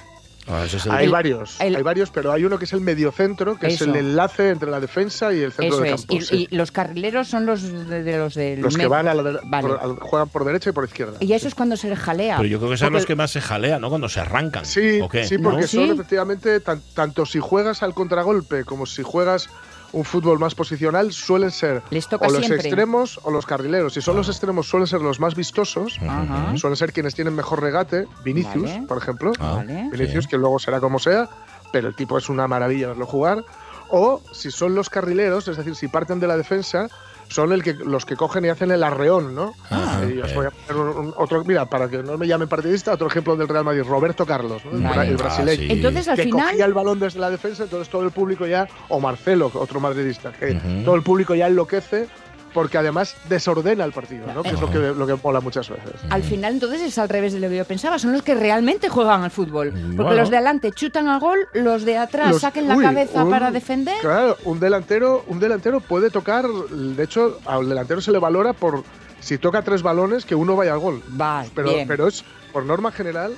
[0.47, 2.73] Ah, eso es el- Hay El- varios, el- hay varios, pero hay uno que es
[2.73, 3.83] el mediocentro, que Eso.
[3.85, 6.01] es el enlace entre la defensa y el centro Eso de es.
[6.01, 6.13] campo.
[6.15, 6.47] Y, sí.
[6.51, 9.39] y los carrileros son los de, de los del Los que van a la de-
[9.43, 9.67] Vale.
[9.67, 11.17] por- al- juegan por derecha y por izquierda.
[11.19, 12.37] Y eso es cuando se jalea.
[12.37, 13.89] Pero yo creo que son Porque- los que más se jalean, ¿no?
[13.89, 14.65] Cuando se arrancan.
[14.65, 15.25] Sí, ¿O qué?
[15.27, 15.67] sí, porque ¿No?
[15.67, 15.89] son Sí.
[15.91, 19.49] efectivamente, tan- tanto si juegas al contragolpe como si juegas
[19.95, 22.67] un fútbol más posicional, suelen ser Les toca o los siempre.
[22.67, 23.93] extremos o los carrileros.
[23.93, 26.55] Si son los extremos, suelen ser los más vistosos, Ajá.
[26.57, 28.05] suelen ser quienes tienen mejor regate.
[28.23, 28.85] Vinicius, Vale.
[28.87, 29.31] por ejemplo.
[29.39, 29.89] Ah, Vale.
[29.91, 30.29] Vinicius, sí.
[30.29, 31.29] que luego será como sea,
[31.71, 33.43] pero el tipo es una maravilla verlo jugar.
[33.89, 36.89] O si son los carrileros, es decir, si parten de la defensa,
[37.27, 39.53] son el que, los que cogen y hacen el arreón, ¿no?
[39.71, 42.47] Ah, Y os voy a poner un- un- otro, mira, para que no me llamen
[42.47, 44.71] partidista, otro ejemplo del Real Madrid, Roberto Carlos, ¿no?
[44.71, 45.61] el, el Ah, brasileño.
[45.63, 45.67] sí.
[45.71, 46.49] Entonces al Que final.
[46.51, 50.31] cogía el balón desde la defensa, entonces todo el público ya, o Marcelo, otro madridista,
[50.31, 50.83] que Ujú.
[50.85, 52.07] todo el público ya enloquece
[52.55, 54.41] porque además desordena el partido, ¿no?
[54.41, 55.91] Que es lo que, lo que mola muchas veces.
[56.09, 57.99] Al final, entonces es al revés de lo que yo pensaba.
[57.99, 59.71] Son los que realmente juegan al fútbol.
[59.71, 60.13] Porque Bueno.
[60.15, 63.29] los de adelante chutan al gol, los de atrás Los- saquen la uy, cabeza un-
[63.29, 63.95] para defender.
[64.01, 68.83] Claro, un delantero, un delantero puede tocar, de hecho, al delantero se le valora por
[69.19, 71.03] si toca tres balones que uno vaya al gol.
[71.09, 71.87] Vale, Pero, bien.
[71.87, 73.33] pero es, por norma general,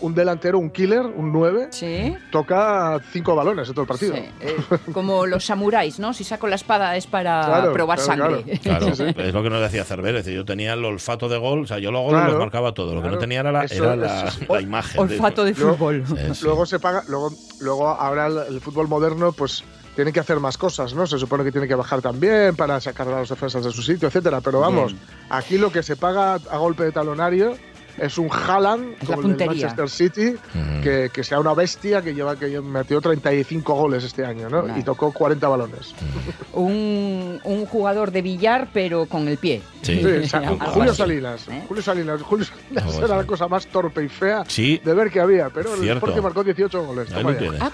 [0.00, 2.14] un delantero, un killer, un 9, Sí.
[2.30, 4.14] toca cinco balones en todo el partido.
[4.14, 4.56] Sí, eh,
[4.92, 6.12] como los samuráis, ¿no?
[6.14, 8.58] Si saco la espada es para Claro, probar claro, sangre.
[8.60, 9.14] Claro, Sí, sí.
[9.16, 10.14] es lo que nos decía Cerver.
[10.16, 12.40] Es decir, yo tenía el olfato de gol, o sea, yo los goles Claro, los
[12.40, 12.94] marcaba todo.
[12.94, 15.00] Lo que no tenía era la, Eso- era la, eso- la imagen.
[15.00, 16.04] Olfato de Luego- fútbol.
[16.06, 16.44] Sí.
[16.44, 17.30] Luego se paga, luego,
[17.60, 19.64] luego ahora el, el fútbol moderno, pues
[19.96, 21.08] tiene que hacer más cosas, ¿no?
[21.08, 24.06] Se supone que tiene que bajar también para sacar a los defensas de su sitio,
[24.06, 24.40] etcétera.
[24.40, 25.04] Pero vamos, Bien.
[25.28, 27.56] aquí lo que se paga a golpe de talonario
[28.00, 29.46] es un Haaland Es la como el del.
[29.48, 30.80] Manchester City, Ujú.
[30.82, 34.76] que, que sea una bestia que lleva que metió 35 goles este año, ¿no?
[34.78, 35.94] Y tocó 40 balones.
[36.52, 39.62] Un, un jugador de billar, pero con el pie.
[39.82, 40.00] Sí.
[40.02, 40.94] Sí, Sa- Algo Julio.
[40.94, 41.46] Salinas.
[41.48, 41.62] ¿Eh?
[41.68, 42.22] Julio Salinas.
[42.22, 44.80] Julio Salinas era la cosa más torpe y fea Sí.
[44.84, 45.98] de ver que había, pero el Cierto.
[46.06, 47.08] Sporting marcó 18 goles.
[47.60, 47.70] Ah,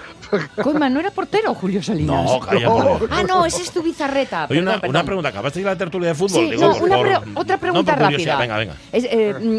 [0.61, 2.23] Coima, ¿no era portero Julio Salinas?
[2.25, 2.99] No, calla, No.
[3.09, 4.47] Ah, no, ese es tu bizarreta.
[4.49, 5.29] Oye, una, Perdón, una pregunta.
[5.29, 6.29] ¿Acabaste de ir a la tertulia de fútbol?
[6.45, 8.37] Sí, Digo, no, por- una por- pre- otra pregunta rápida.
[8.37, 8.75] Venga, venga.
[8.91, 9.57] Es, eh, mm,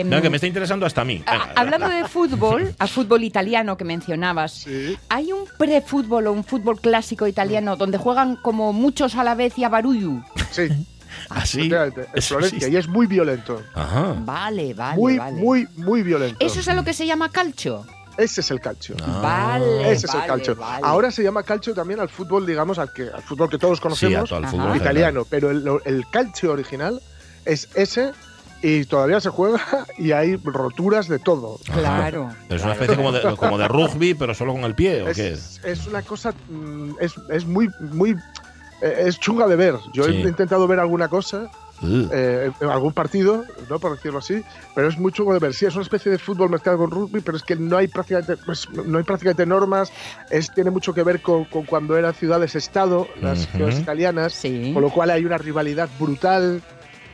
[0.00, 1.22] eh, Venga, que me está interesando hasta a mí.
[1.26, 4.96] a- Venga, hablando de fútbol, a fútbol italiano que mencionabas, Sí.
[5.08, 9.56] ¿hay un prefútbol o un fútbol clásico italiano donde juegan como muchos a la vez
[9.58, 10.22] y a barullo?
[10.50, 10.68] Sí,
[11.30, 11.70] Así.
[11.72, 12.68] en Eso Florencia.
[12.68, 13.62] Y es muy violento.
[13.74, 14.14] Ajá.
[14.20, 15.36] Vale, vale, muy, vale.
[15.40, 16.36] muy, muy violento.
[16.44, 17.84] ¿Eso es a lo que se llama calcio?
[18.16, 18.96] Ese es el calcio.
[19.02, 19.20] Ah.
[19.22, 19.92] Vale.
[19.92, 20.56] Ese es el calcio.
[20.56, 20.80] vale.
[20.84, 23.80] Ahora se llama calcio también al fútbol, digamos, al, que, al fútbol que todos Sí,
[23.80, 24.56] a conocemos, todo el Ajá.
[24.56, 24.76] fútbol.
[24.76, 25.24] italiano.
[25.30, 27.00] Pero el, el calcio original
[27.44, 28.10] es ese
[28.62, 29.60] y todavía se juega
[29.98, 31.58] y hay roturas de todo.
[31.72, 32.30] Claro.
[32.48, 35.06] Pero es una especie como de, como de rugby, pero solo con el pie, ¿o
[35.06, 35.60] qué es?
[35.62, 38.10] Es, es una cosa, mm, es, es muy, muy,
[38.82, 39.74] eh, es chunga de ver.
[39.92, 40.10] Yo Sí.
[40.10, 41.48] he intentado ver alguna cosa,
[41.80, 44.42] Uh, eh, en algún partido, no por decirlo así,
[44.74, 45.54] pero es muy chungo de ver.
[45.54, 48.36] Sí, es una especie de fútbol mezclado con rugby, pero es que no hay prácticamente,
[48.44, 49.92] pues, no hay prácticamente normas.
[50.28, 53.58] Es, tiene mucho que ver con, con cuando eran ciudades-estado, las Ujú.
[53.58, 54.72] ciudades italianas, Sí.
[54.74, 56.62] con lo cual hay una rivalidad brutal.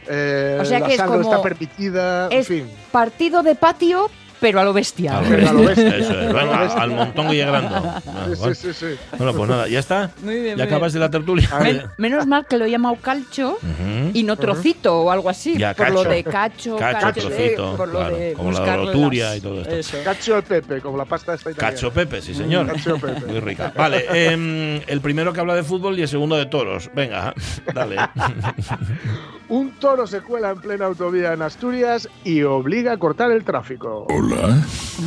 [0.09, 2.71] Eh, O sea la que es como- está permitida, es- en fin.
[2.93, 5.17] Partido de patio, pero a lo bestia.
[5.19, 5.85] a lo Pero a lo bestia.
[5.85, 5.99] bestia.
[6.05, 6.33] Eso es.
[6.35, 6.83] Venga, bestia.
[6.83, 7.77] al montón Guillegrando.
[7.77, 8.55] Ah, Sí, bueno.
[8.55, 8.87] sí, sí, sí.
[9.17, 10.11] Bueno, pues nada, ya está.
[10.23, 11.49] Muy bien, Ya muy acabas de la tertulia.
[11.63, 14.11] Men- menos mal que lo he llamado calcio Ujú.
[14.13, 15.57] y no trocito o algo así.
[15.57, 16.05] Ya, por cacho.
[16.05, 19.41] lo de cacho, Cacho, cacho, trocito, por lo claro, de como la roturia las- y
[19.41, 19.75] todo esto.
[19.77, 19.97] Eso.
[20.05, 21.75] Cacio de Pepe, como la pasta esta italiana.
[21.75, 22.67] Cacho Pepe, sí señor.
[22.67, 23.25] Cacio Pepe.
[23.27, 23.73] Muy rica.
[23.75, 26.91] Vale, em, el primero que habla de fútbol y el segundo de toros.
[26.95, 27.33] Venga,
[27.75, 27.97] dale.
[29.55, 34.05] Un toro se cuela en plena autovía en Asturias y obliga a cortar el tráfico.
[34.11, 34.61] Hola.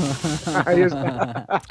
[0.66, 1.62] Ahí está.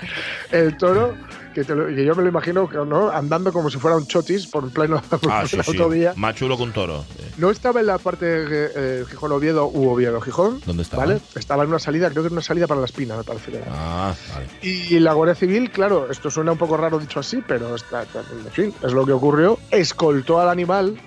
[0.51, 1.15] El toro,
[1.55, 3.09] que, te lo- que yo me lo imagino ¿no?
[3.09, 5.71] andando como si fuera un chotis por pleno Ah, sí, sí.
[5.71, 6.13] autovía.
[6.17, 7.03] Más chulo que un toro.
[7.17, 7.25] Sí.
[7.39, 10.61] No estaba en la parte de eh, Gijón-Oviedo u Oviedo-Gijón.
[10.67, 11.07] ¿Dónde estaba?
[11.07, 11.21] ¿Vale?
[11.35, 13.57] Estaba en una salida, creo que en una salida para la espina, me parece que
[13.57, 13.67] era.
[13.71, 14.47] Ah, vale.
[14.61, 18.21] Y la Guardia Civil, claro, esto suena un poco raro dicho así, pero está, está-
[18.21, 19.59] en fin, es lo que ocurrió.
[19.71, 20.99] Escoltó al animal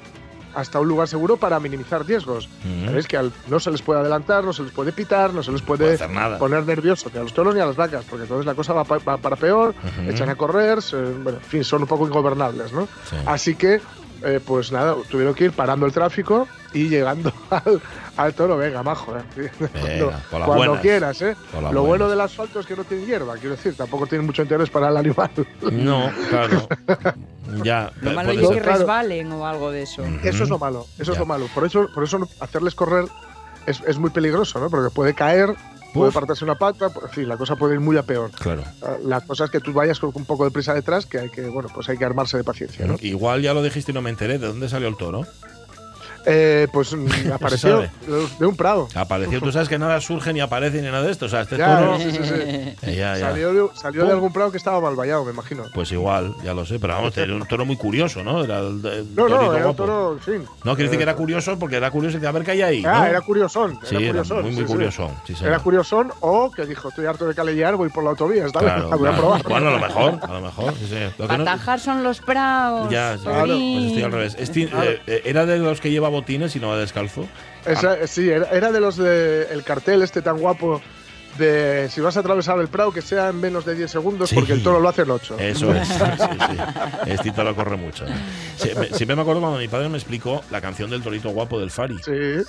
[0.55, 2.49] hasta un lugar seguro para minimizar riesgos.
[2.85, 5.51] Sabéis que al- no se les puede adelantar, no se les puede pitar, no se
[5.51, 5.97] les puede
[6.39, 8.83] poner nerviosos ni a los toros ni a las vacas, porque entonces la cosa va,
[8.83, 9.73] pa- va para peor,
[10.07, 12.88] echan a correr, se- bueno, en fin, son un poco ingobernables, ¿no?
[13.09, 13.15] Sí.
[13.25, 13.81] Así que,
[14.23, 17.82] eh, pues nada, tuvieron que ir parando el tráfico y llegando al,
[18.17, 19.21] al toro, venga, majo, ¿eh?
[19.58, 20.82] cuando, por las cuando buenas.
[20.82, 21.36] quieras, ¿eh?
[21.51, 24.23] Por las Lo bueno del asfalto es que no tiene hierba, quiero decir, tampoco tiene
[24.25, 25.29] mucho interés para el animal.
[25.71, 26.67] No, claro.
[27.63, 27.91] Ya.
[28.01, 28.77] Lo eh, malo es que Claro.
[28.79, 30.03] resbalen o algo de eso.
[30.23, 31.47] Eso es lo malo, eso es lo malo.
[31.53, 33.05] Por eso, por eso hacerles correr
[33.65, 34.69] es, es muy peligroso, ¿no?
[34.69, 35.55] Porque puede caer,
[35.93, 38.32] puede partirse una pata, en fin, la cosa puede ir muy a peor.
[38.32, 38.63] Claro.
[38.82, 41.30] Ah, La cosa es que tú vayas con un poco de prisa detrás, que hay
[41.30, 42.95] que, bueno, pues hay que armarse de paciencia, ¿no?
[43.02, 44.38] Igual ya lo dijiste y no me enteré.
[44.39, 45.25] ¿De dónde salió el toro?
[46.25, 47.82] Eh, pues mm, apareció
[48.39, 48.88] de, un prado.
[48.95, 49.39] Apareció.
[49.39, 51.25] Tú sabes que nada surge ni aparece ni nada de esto.
[51.25, 51.97] O sea, este Ya, toro.
[51.97, 52.34] sí, sí, sí.
[52.34, 53.29] Eh, ya, ya.
[53.29, 55.63] Salió, de, salió de algún prado que estaba mal vallado, me imagino.
[55.73, 56.79] Pues igual, ya lo sé.
[56.79, 58.43] Pero vamos, era un toro muy curioso, ¿no?
[58.43, 60.43] Era el, el No, no, era un en fin.
[60.63, 62.51] No, quiere decir que Eh, era curioso porque era curioso y decía, a ver qué
[62.51, 62.84] hay ahí.
[62.86, 63.05] Ah, ¿no?
[63.05, 63.79] era curiosón.
[63.84, 64.41] Sí, era era curiosón.
[64.43, 64.73] muy, muy sí, sí.
[64.73, 65.12] curiosón.
[65.25, 65.34] Sí.
[65.41, 68.43] Era curiosón o que dijo, estoy harto de calellar, voy por la autovía.
[68.43, 69.17] Vez Claro, la voy a claro.
[69.17, 69.43] probar.
[69.43, 70.73] Bueno, a lo mejor, a lo mejor.
[70.75, 70.95] sí, sí.
[71.17, 72.89] Lo que no- Atajar son los praos.
[72.89, 74.36] ya, sí, Claro, pues estoy al revés.
[74.36, 74.84] Claro.
[74.91, 77.27] eh, eh, ¿Era de los que lleva botines y no va descalzo?
[77.65, 80.81] Esa- sí, era, era de los de el cartel este tan guapo
[81.37, 84.35] de si vas a atravesar el Prado que sea en menos de 10 segundos Sí.
[84.35, 85.37] porque el toro lo hace en 8.
[85.39, 85.87] Eso es.
[85.87, 86.57] sí, sí.
[87.07, 88.05] Este toro corre mucho.
[88.57, 91.59] Sí, me- siempre me acuerdo cuando mi padre me explicó la canción del torito guapo
[91.59, 91.97] del Fari.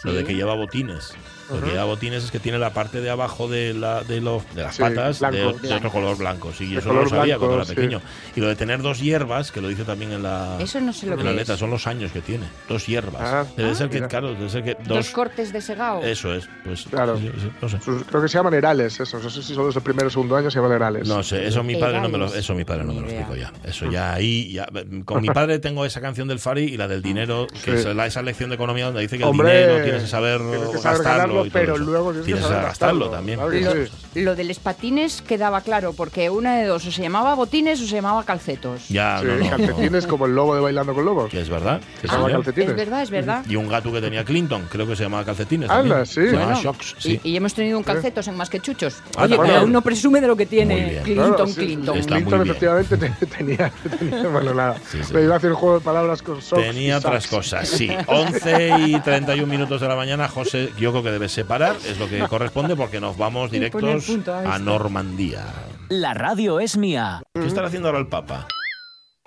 [0.05, 1.13] Lo de que lleva botines.
[1.51, 4.43] Lo que lleva botines es que tiene la parte de abajo de, la, de, lo-
[4.55, 5.59] de las Sí, patas de, blanco.
[5.61, 6.53] de otro color blanco.
[6.53, 7.75] Sí, eso lo sabía blanco, cuando era sí.
[7.75, 8.01] pequeño.
[8.37, 11.07] Y lo de tener dos hierbas, que lo dice también en la, Eso no sé
[11.07, 12.47] lo en que la letra, son los años que tiene.
[12.69, 13.23] Dos hierbas.
[13.23, 14.09] Ah, debe ah, ser que, mira.
[14.09, 15.11] claro, debe ser que Dos, dos.
[15.11, 16.03] cortes de segao.
[16.03, 16.85] eso es, pues.
[16.91, 17.17] Claro.
[17.19, 17.79] sí, sí, no sé.
[18.09, 19.23] Creo que se llaman herales esos.
[19.23, 21.09] No sé si son los del primero o segundo año, se llaman herales.
[21.09, 23.21] No sé, eso mi padre no me lo, eso mi padre no me lo idea.
[23.21, 23.53] explicó ya.
[23.69, 24.67] Eso ya ahí, ya,
[25.05, 27.89] con mi padre tengo esa canción del Fari y la del dinero, que Sí.
[27.89, 30.41] es la, esa lección de economía donde dice que Hombre, el dinero tienes que saber
[30.41, 31.85] tienes que saber gastarlo ganarlo, y todo pero eso.
[31.85, 33.39] luego tienes que tienes saber gastarlo, gastarlo, también.
[33.39, 37.35] claro que Lo- de los patines quedaba claro, porque una de dos, o se llamaba
[37.35, 38.89] botines o se llamaba calcetos.
[38.89, 39.51] Ya, Sí, no, no, no.
[39.51, 41.31] calcetines como el lobo de Bailando con Lobos.
[41.31, 41.81] Que es verdad.
[42.01, 42.71] que Se llama calcetines.
[42.71, 43.45] Es verdad, es verdad.
[43.49, 45.71] Y un gato que tenía Clinton, creo que se llamaba calcetines.
[45.71, 46.15] Anda, sí.
[46.15, 47.21] Se llamaba Bueno, Shocks, sí.
[47.23, 48.97] Y, y hemos tenido un calcetos en más que chuchos.
[49.17, 51.01] Ah, Oye, cada uno presume de lo que tiene.
[51.05, 52.01] Clinton, Claro, Clinton.
[52.03, 54.77] Clinton efectivamente te- tenía, tenía- Bueno, nada.
[55.13, 57.89] Me iba a hacer un juego de palabras con socks Tenía otras cosas, sí.
[58.07, 62.09] 11 y 31 minutos de la mañana, José, yo creo que debes separar, es lo
[62.09, 64.59] que corresponde porque nos vamos directos a.
[64.59, 65.45] Normandía.
[65.89, 67.23] La radio es mía.
[67.35, 68.47] ¿Qué estará haciendo ahora el Papa?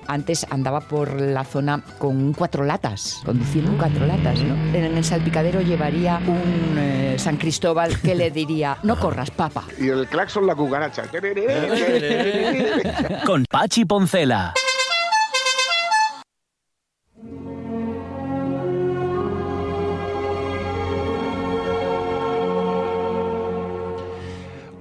[0.08, 4.54] antes andaba por la zona con cuatro latas, conduciendo un cuatro latas, ¿no?
[4.76, 9.64] En el salpicadero llevaría un eh, San Cristóbal que le diría, no corras, papa.
[9.80, 11.04] Y el claxon la cucaracha.
[13.26, 14.54] Con Pachi Poncela.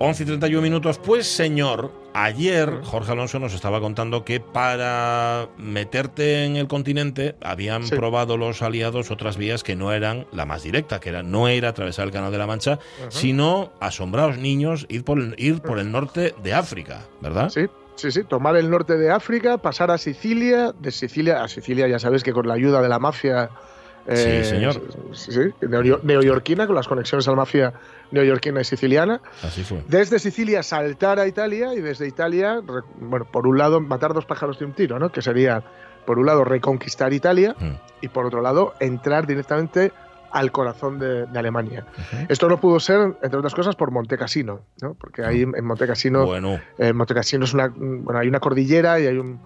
[0.04, 0.98] 11 y 31 minutos.
[0.98, 7.84] Pues, señor, ayer Jorge Alonso nos estaba contando que para meterte en el continente habían
[7.86, 7.94] Sí.
[7.94, 11.68] probado los aliados otras vías que no eran la más directa, que era, no era
[11.68, 15.92] atravesar el Canal de la Mancha, sino, asombrados niños, ir por, el- ir por el
[15.92, 17.50] norte de África, ¿verdad?
[17.50, 18.24] Sí, sí, sí.
[18.24, 22.32] Tomar el norte de África, pasar a Sicilia, de Sicilia a Sicilia, ya sabes que
[22.32, 23.50] con la ayuda de la mafia.
[24.06, 24.74] Eh, Sí, señor.
[25.12, 27.72] Sí, sí, neo- neoyorquina, con las conexiones a la mafia
[28.10, 29.20] neoyorquina y siciliana.
[29.42, 29.82] Así fue.
[29.88, 32.60] Desde Sicilia saltar a Italia y desde Italia,
[33.00, 35.10] bueno, por un lado, matar dos pájaros de un tiro, ¿no?
[35.10, 35.62] Que sería,
[36.04, 37.70] por un lado, reconquistar Italia Mm.
[38.02, 39.92] y por otro lado, entrar directamente
[40.30, 41.84] al corazón de, de Alemania.
[42.28, 44.94] Esto no pudo ser, entre otras cosas, por Monte Cassino, ¿no?
[44.94, 49.06] Porque ahí en Monte Cassino Bueno, eh, Montecassino es una, bueno, hay una cordillera y
[49.08, 49.40] hay un,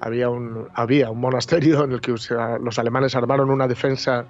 [0.00, 2.12] había un, había un monasterio en el que
[2.60, 4.26] los alemanes armaron una defensa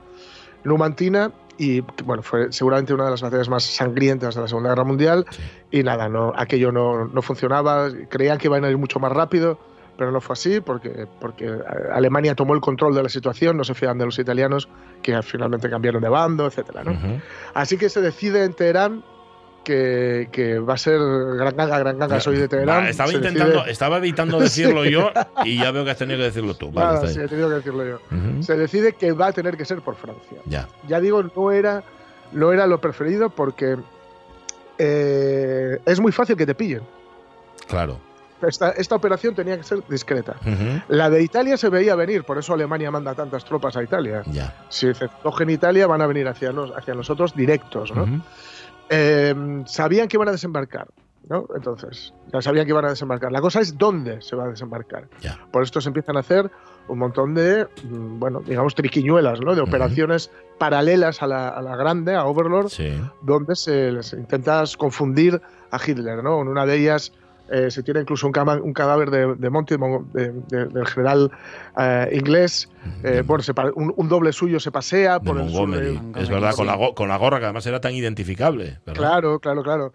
[0.64, 4.84] numantina y bueno, fue seguramente una de las batallas más sangrientas de la Segunda Guerra
[4.84, 5.42] Mundial Sí.
[5.72, 9.58] y nada, no, aquello no, no funcionaba, creían que iban a ir mucho más rápido,
[9.98, 11.58] pero no fue así porque, porque eh,
[11.92, 14.68] Alemania tomó el control de la situación, no se fían de los italianos
[15.02, 17.20] que finalmente cambiaron de bando, ujú.
[17.54, 19.02] Así que se decide en Teherán
[19.64, 22.86] que, que va a ser gran ganga, gran ganga, soy de Teherán.
[22.86, 25.10] Estaba intentando, decide- estaba evitando decirlo yo
[25.44, 26.70] y ya veo que has tenido que decirlo tú.
[26.72, 27.98] Vale, Nada, está sí, he tenido que decirlo yo.
[28.42, 30.38] Se decide que va a tener que ser por Francia.
[30.46, 31.82] Ya, Ya digo, no era,
[32.32, 33.76] no era lo preferido porque
[34.78, 36.82] eh, es muy fácil que te pillen.
[37.68, 37.98] claro.
[38.42, 40.34] Esta, esta operación tenía que ser discreta.
[40.88, 44.22] La de Italia se veía venir, por eso Alemania manda tantas tropas a Italia.
[44.32, 44.64] Ya.
[44.70, 47.94] Si se cogen Italia, van a venir hacia, nos- hacia nosotros directos.
[47.94, 48.22] ¿no?
[48.90, 50.88] Eh, sabían que iban a desembarcar,
[51.28, 51.46] ¿no?
[51.54, 53.30] Entonces, ya sabían que iban a desembarcar.
[53.30, 55.04] La cosa es dónde se va a desembarcar.
[55.52, 56.50] Por esto se empiezan a hacer
[56.88, 59.54] un montón de, mm, bueno, digamos, triquiñuelas, ¿no?
[59.54, 63.00] De operaciones paralelas a la, a la grande, a Overlord, Sí.
[63.22, 66.42] donde se les intenta confundir a Hitler, ¿no?
[66.42, 67.12] En una de ellas
[67.52, 69.74] eh, se tiene incluso un, cama- un cadáver de, de Monty,
[70.12, 71.30] de- de- del general
[71.76, 72.68] eh, inglés.
[73.02, 75.92] Eh, bueno, se un, un doble suyo se pasea de por el sur de- Montgomery.
[75.94, 78.78] Montgomery, Es verdad, con la, con la gorra que además era tan identificable.
[78.86, 78.94] ¿verdad?
[79.00, 79.92] Claro, claro, claro.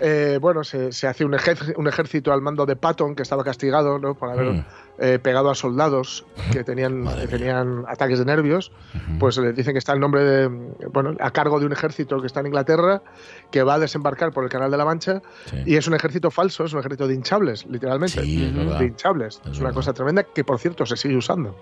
[0.00, 4.14] Eh, bueno, se, se hace un, ejército al mando de Patton, que estaba castigado ¿no?
[4.14, 4.64] por haber Mm.
[4.98, 7.50] eh, pegado a soldados que tenían, que
[7.88, 8.70] ataques de nervios.
[9.18, 10.48] Pues le dicen que está el nombre de,
[10.92, 13.02] bueno, a cargo de un ejército que está en Inglaterra,
[13.50, 15.56] que va a desembarcar por el Canal de la Mancha, Sí.
[15.66, 18.22] y es un ejército falso, es un ejército de hinchables, literalmente.
[18.22, 18.50] Sí.
[18.78, 19.40] De hinchables.
[19.44, 21.56] Es Es, una cosa tremenda que, por cierto, se sigue usando.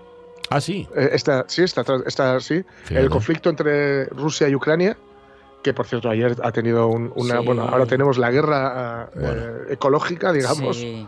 [0.49, 0.87] Ah, sí.
[0.95, 2.63] Eh, esta, sí, esta, esta, sí.
[2.83, 2.99] Fíjate.
[3.03, 4.97] El conflicto entre Rusia y Ucrania,
[5.63, 7.39] que por cierto ayer ha tenido un- una.
[7.39, 7.45] Sí.
[7.45, 9.41] Bueno, ahora tenemos la guerra eh, Bueno.
[9.69, 11.05] ecológica, digamos, Sí.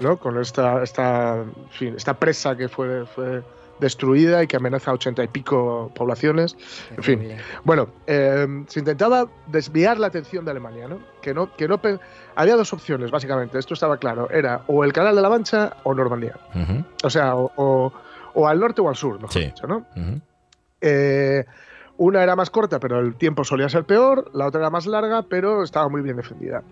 [0.00, 0.18] ¿no?
[0.18, 3.42] Con esta, esta, en fin, esta presa que fue, fue
[3.80, 6.56] destruida y que amenaza a ochenta y pico poblaciones.
[6.96, 7.36] En fin.
[7.64, 11.00] Bueno, eh, se intentaba desviar la atención de Alemania, ¿no?
[11.20, 11.80] Que no, que no
[12.36, 13.58] había dos opciones, básicamente.
[13.58, 14.30] Esto estaba claro.
[14.30, 16.38] Era o el Canal de la Mancha o Normandía.
[17.02, 17.92] O sea, o, o-
[18.34, 19.40] o al norte o al sur, mejor Sí.
[19.46, 19.86] dicho, ¿no?
[19.96, 20.20] Ujú.
[20.80, 21.44] Eh,
[21.96, 24.30] una era más corta, pero el tiempo solía ser peor.
[24.34, 26.62] La otra era más larga, pero estaba muy bien defendida.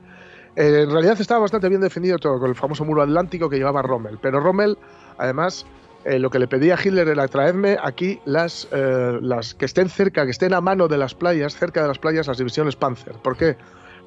[0.56, 3.80] Eh, en realidad estaba bastante bien defendido todo con el famoso muro atlántico que llevaba
[3.82, 4.18] Rommel.
[4.20, 4.76] Pero Rommel,
[5.18, 5.64] además,
[6.04, 9.88] eh, lo que le pedía a Hitler era traedme aquí las, eh, las que estén
[9.88, 13.14] cerca, que estén a mano de las playas, cerca de las playas, las divisiones Panzer.
[13.14, 13.56] ¿Por qué?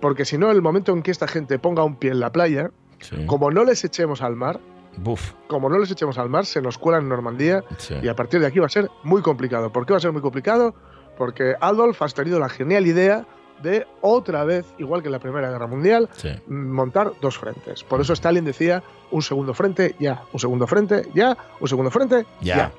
[0.01, 2.69] Porque si no, el momento en que esta gente ponga un pie en la playa,
[2.99, 3.25] Sí.
[3.25, 4.59] como no les echemos al mar,
[4.97, 5.33] Buf.
[5.47, 7.95] como no les echemos al mar, se nos cuelan en Normandía Sí.
[8.01, 9.71] y a partir de aquí va a ser muy complicado.
[9.71, 10.73] ¿Por qué va a ser muy complicado?
[11.17, 13.25] Porque Adolf ha tenido la genial idea
[13.63, 16.29] de otra vez, igual que en la Primera Guerra Mundial, Sí.
[16.47, 17.83] montar dos frentes.
[17.85, 22.25] Por eso Stalin decía un segundo frente, ya, un segundo frente, ya, un segundo frente,
[22.41, 22.55] Ya.
[22.57, 22.71] ya.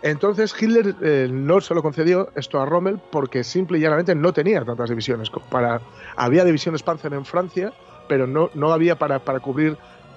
[0.00, 4.32] Entonces Hitler eh, no se lo concedió esto a Rommel porque simple y llanamente no
[4.32, 5.28] tenía tantas divisiones.
[5.50, 5.80] Para,
[6.16, 7.72] había divisiones Panzer en Francia,
[8.08, 9.76] pero no, no había para, para cubrir,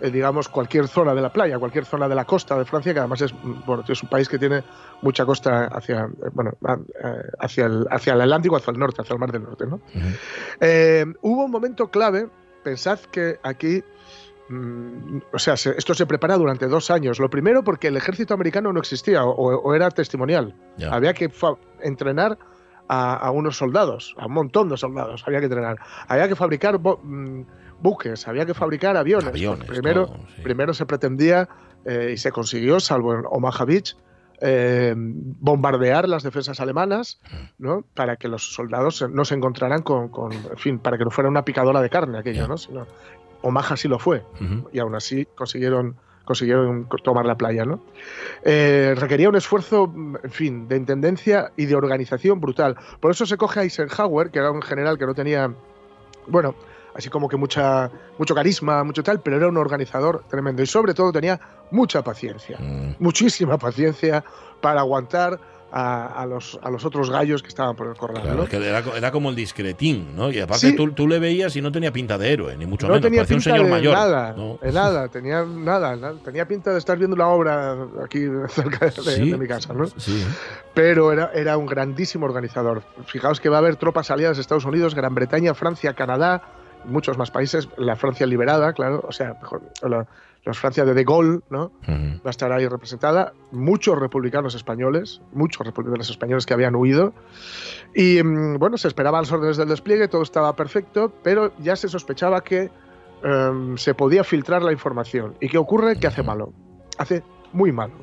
[0.10, 3.22] digamos, cualquier zona de la playa, cualquier zona de la costa de Francia, que además
[3.22, 3.34] es,
[3.66, 4.64] bueno, es un país que tiene
[5.02, 6.78] mucha costa hacia, eh, bueno, eh,
[7.40, 9.66] hacia, el, hacia el Atlántico, hacia el norte, hacia el Mar del Norte.
[9.68, 9.80] ¿no?
[10.60, 12.30] Eh, hubo un momento clave,
[12.64, 13.84] pensad que aquí,
[14.50, 17.20] mm, o sea, se- esto se prepara durante dos años.
[17.20, 20.56] Lo primero porque el ejército americano no existía o, o era testimonial.
[20.92, 21.30] Había que
[21.82, 22.38] entrenar
[22.88, 25.78] a, a unos soldados, a un montón de soldados, había que entrenar.
[26.08, 27.42] Había que fabricar mm,
[27.82, 29.28] buques, había que fabricar aviones.
[29.28, 30.42] Aviones, primero, todo, sí.
[30.44, 31.50] primero se pretendía
[31.86, 33.96] eh, y se consiguió, salvo en Omaha Beach,
[34.44, 37.20] eh, bombardear las defensas alemanas,
[37.60, 37.84] ¿no?
[37.94, 41.30] Para que los soldados no se encontraran con, con- en fin, para que no fuera
[41.30, 42.48] una picadora de carne aquello.
[42.48, 42.58] ¿no?
[42.58, 42.88] Sino,
[43.44, 44.24] Omaha sí lo fue,
[44.72, 47.82] y aún así consiguieron consiguieron tomar la playa, ¿no?
[48.44, 49.92] Eh, requería un esfuerzo,
[50.24, 52.78] en fin, de intendencia y de organización brutal.
[53.00, 55.52] Por eso se coge a Eisenhower, que era un general que no tenía,
[56.28, 56.54] bueno,
[56.96, 60.94] así como que mucha, mucho carisma, mucho tal, pero era un organizador tremendo y sobre
[60.94, 61.40] todo tenía
[61.72, 62.96] mucha paciencia Mm.
[63.00, 64.24] muchísima paciencia
[64.62, 65.40] para aguantar
[65.74, 68.22] a, a los, a los otros gallos que estaban por el corral.
[68.24, 68.44] Claro, ¿no?
[68.44, 70.30] es que era, era como el discretín, ¿no?
[70.30, 70.76] Y aparte Sí.
[70.76, 73.04] tú, tú le veías y no tenía pinta de héroe, ni mucho no menos.
[73.04, 73.94] tenía Parecía un pinta señor de mayor.
[73.94, 74.60] nada, ¿no?
[74.62, 78.92] de nada, tenía nada, nada, tenía pinta de estar viendo una obra aquí cerca de,
[78.92, 79.32] Sí.
[79.32, 79.86] de mi casa, ¿no?
[79.96, 80.26] Sí.
[80.74, 82.84] Pero era, era un grandísimo organizador.
[83.06, 86.44] Fijaos que va a haber tropas aliadas de Estados Unidos, Gran Bretaña, Francia, Canadá,
[86.86, 90.08] muchos más países, la Francia liberada, claro, o sea, mejor, la,
[90.44, 91.66] la Francia de De Gaulle, ¿no?
[91.84, 92.18] Ujú.
[92.24, 97.14] va a estar ahí representada, muchos republicanos españoles, muchos republicanos españoles que habían huido.
[97.96, 101.88] Y mm, bueno, se esperaban las órdenes del despliegue, todo estaba perfecto, pero ya se
[101.90, 102.70] sospechaba que
[103.24, 105.36] em, se podía filtrar la información.
[105.40, 105.98] ¿Y qué ocurre?
[106.00, 106.54] Que hace malo.
[106.98, 107.94] Hace muy malo.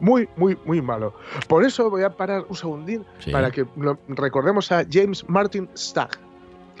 [0.00, 1.14] Muy, muy, muy malo.
[1.48, 3.30] Por eso voy a parar un segundín Sí.
[3.30, 3.64] para que
[4.08, 6.18] recordemos a James Martin Stagg.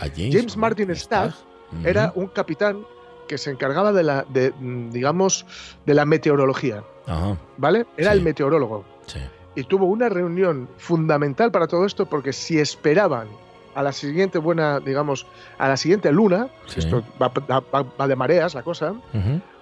[0.02, 1.32] A James, James Martin Stagg
[1.72, 1.88] Ujú.
[1.88, 2.84] Era un capitán
[3.26, 4.52] que se encargaba de la, de,
[4.90, 5.46] digamos,
[5.86, 6.82] de la meteorología.
[7.06, 7.36] Ajá.
[7.56, 7.86] ¿Vale?
[7.96, 8.18] Era Sí.
[8.18, 8.84] el meteorólogo.
[9.06, 9.20] Sí.
[9.54, 13.28] Y tuvo una reunión fundamental para todo esto porque si esperaban
[13.74, 16.80] a la siguiente buena, digamos, a la siguiente luna, Sí.
[16.80, 18.92] esto va, va- va de mareas la cosa,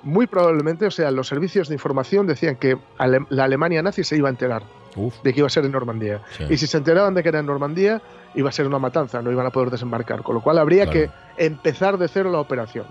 [0.03, 4.29] muy probablemente, o sea, los servicios de información decían que la Alemania nazi se iba
[4.29, 4.65] a enterar
[4.97, 5.23] Uf.
[5.23, 6.23] de que iba a ser en Normandía.
[6.37, 6.45] Sí.
[6.51, 8.01] Y si se enteraban de que era en Normandía,
[8.35, 10.23] iba a ser una matanza, no iban a poder desembarcar.
[10.23, 11.11] Con lo cual habría Claro.
[11.37, 12.87] que empezar de cero la operación.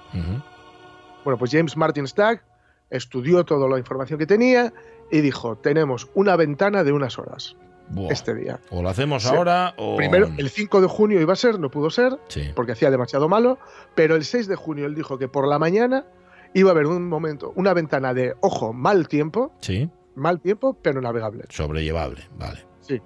[1.24, 2.42] Bueno, pues James Martin Stagg
[2.90, 4.74] estudió toda la información que tenía
[5.12, 7.56] y dijo, tenemos una ventana de unas horas
[7.90, 8.12] Buah.
[8.12, 8.60] este día.
[8.72, 9.30] O lo hacemos Sí.
[9.36, 9.96] ahora o.
[9.98, 12.50] Primero, el 5 de junio iba a ser, no pudo ser, Sí.
[12.56, 13.58] porque hacía demasiado malo,
[13.96, 16.06] pero el 6 de junio él dijo que por la mañana
[16.54, 19.90] iba a haber un momento, una ventana de, ojo, mal tiempo, Sí.
[20.20, 21.46] Mal tiempo, pero navegable.
[21.50, 22.22] Sobrellevable.
[22.38, 22.66] Vale.
[22.82, 23.02] Sí.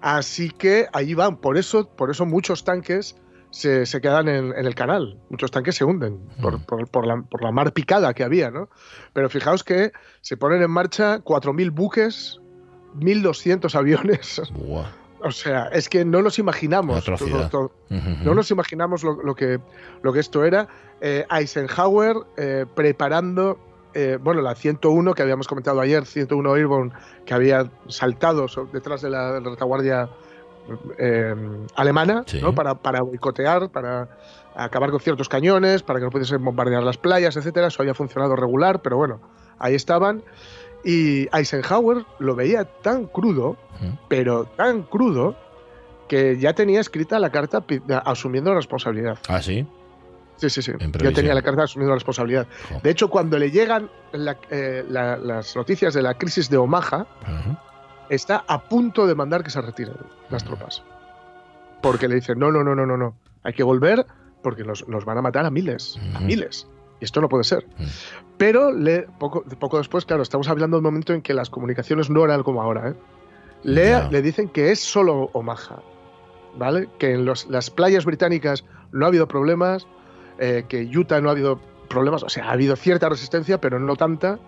[0.00, 3.16] Así que ahí van, por eso, por eso muchos tanques
[3.50, 6.64] se, se quedan en, en el canal, muchos tanques se hunden por, Mm.
[6.64, 8.68] por- por la, por la mar picada que había, ¿no?
[9.12, 12.40] Pero fijaos que se ponen en marcha 4.000 buques,
[13.00, 14.86] 1.200 aviones, Buah.
[15.22, 17.04] o sea, es que no nos imaginamos.
[17.04, 18.24] Todo- todo- Ujú.
[18.24, 19.60] no nos imaginamos lo, lo que,
[20.02, 20.68] lo que esto era.
[21.00, 23.58] Eh, Eisenhower eh, preparando,
[23.98, 26.92] eh, bueno, la 101 que habíamos comentado ayer, 101 Airborne,
[27.24, 30.10] que había saltado detrás de la, retaguardia
[30.98, 31.34] eh,
[31.74, 32.40] alemana, Sí.
[32.42, 32.54] ¿no?
[32.54, 34.08] para, para boicotear, para
[34.54, 37.68] acabar con ciertos cañones, para que no pudiesen bombardear las playas, etcétera.
[37.68, 39.18] Eso había funcionado regular, pero bueno,
[39.58, 40.22] ahí estaban.
[40.84, 43.56] Y Eisenhower lo veía tan crudo,
[44.08, 45.36] pero tan crudo,
[46.06, 47.64] que ya tenía escrita la carta
[48.04, 49.18] asumiendo la responsabilidad.
[49.26, 49.66] Ah, sí.
[50.36, 50.72] Sí, sí, sí.
[50.72, 51.14] Previsión.
[51.14, 52.46] tenía la carta asumiendo la responsabilidad.
[52.82, 57.06] De hecho, cuando le llegan la- eh, la- las noticias de la crisis de Omaha,
[58.08, 59.96] está a punto de mandar que se retiren
[60.30, 60.82] las tropas.
[61.82, 63.16] Porque le dicen, no, no, no, no, no, no.
[63.42, 64.06] Hay que volver
[64.42, 66.66] porque nos, nos van a matar a miles, a miles.
[67.00, 67.66] Y esto no puede ser.
[68.38, 72.10] Pero le, poco, poco después, claro, estamos hablando de un momento en que las comunicaciones
[72.10, 72.90] no eran como ahora.
[72.90, 72.94] ¿eh?
[73.64, 75.80] Le, dicen que es solo Omaha,
[76.56, 76.88] ¿vale?
[76.98, 79.86] Que en los- las playas británicas no ha habido problemas,
[80.38, 83.96] eh, que Utah no ha habido problemas, o sea, ha habido cierta resistencia, pero no
[83.96, 84.38] tanta,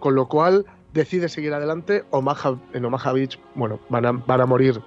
[0.00, 2.04] con lo cual decide seguir adelante.
[2.10, 4.80] Omaha, en Omaha Beach, bueno, van a, van a morir,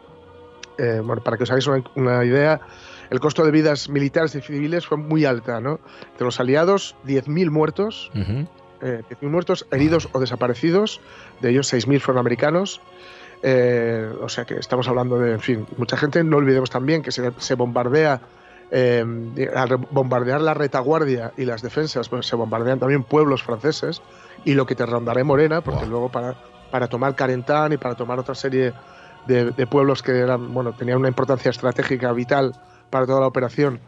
[0.77, 2.61] eh, bueno, para que os hagáis una, una idea,
[3.09, 5.79] el costo de vidas militares y civiles fue muy alta, ¿no?
[6.17, 8.47] De los aliados, 10.000 muertos, Ujú.
[8.81, 11.01] eh, 10.000 muertos, heridos o desaparecidos,
[11.41, 12.81] de ellos 6.000 fueron americanos.
[13.43, 17.11] Eh, o sea que estamos hablando de, en fin, mucha gente, no olvidemos también que
[17.11, 18.21] se, se bombardea,
[18.77, 19.05] eh,
[19.55, 24.01] al bombardear la retaguardia y las defensas, pues se bombardean también pueblos franceses
[24.43, 26.35] y lo que te rondaré Morena, porque luego para,
[26.71, 28.73] para tomar Carentán y para tomar otra serie
[29.27, 32.51] de, de pueblos que eran, bueno, tenían una importancia estratégica vital
[32.89, 33.79] para toda la operación,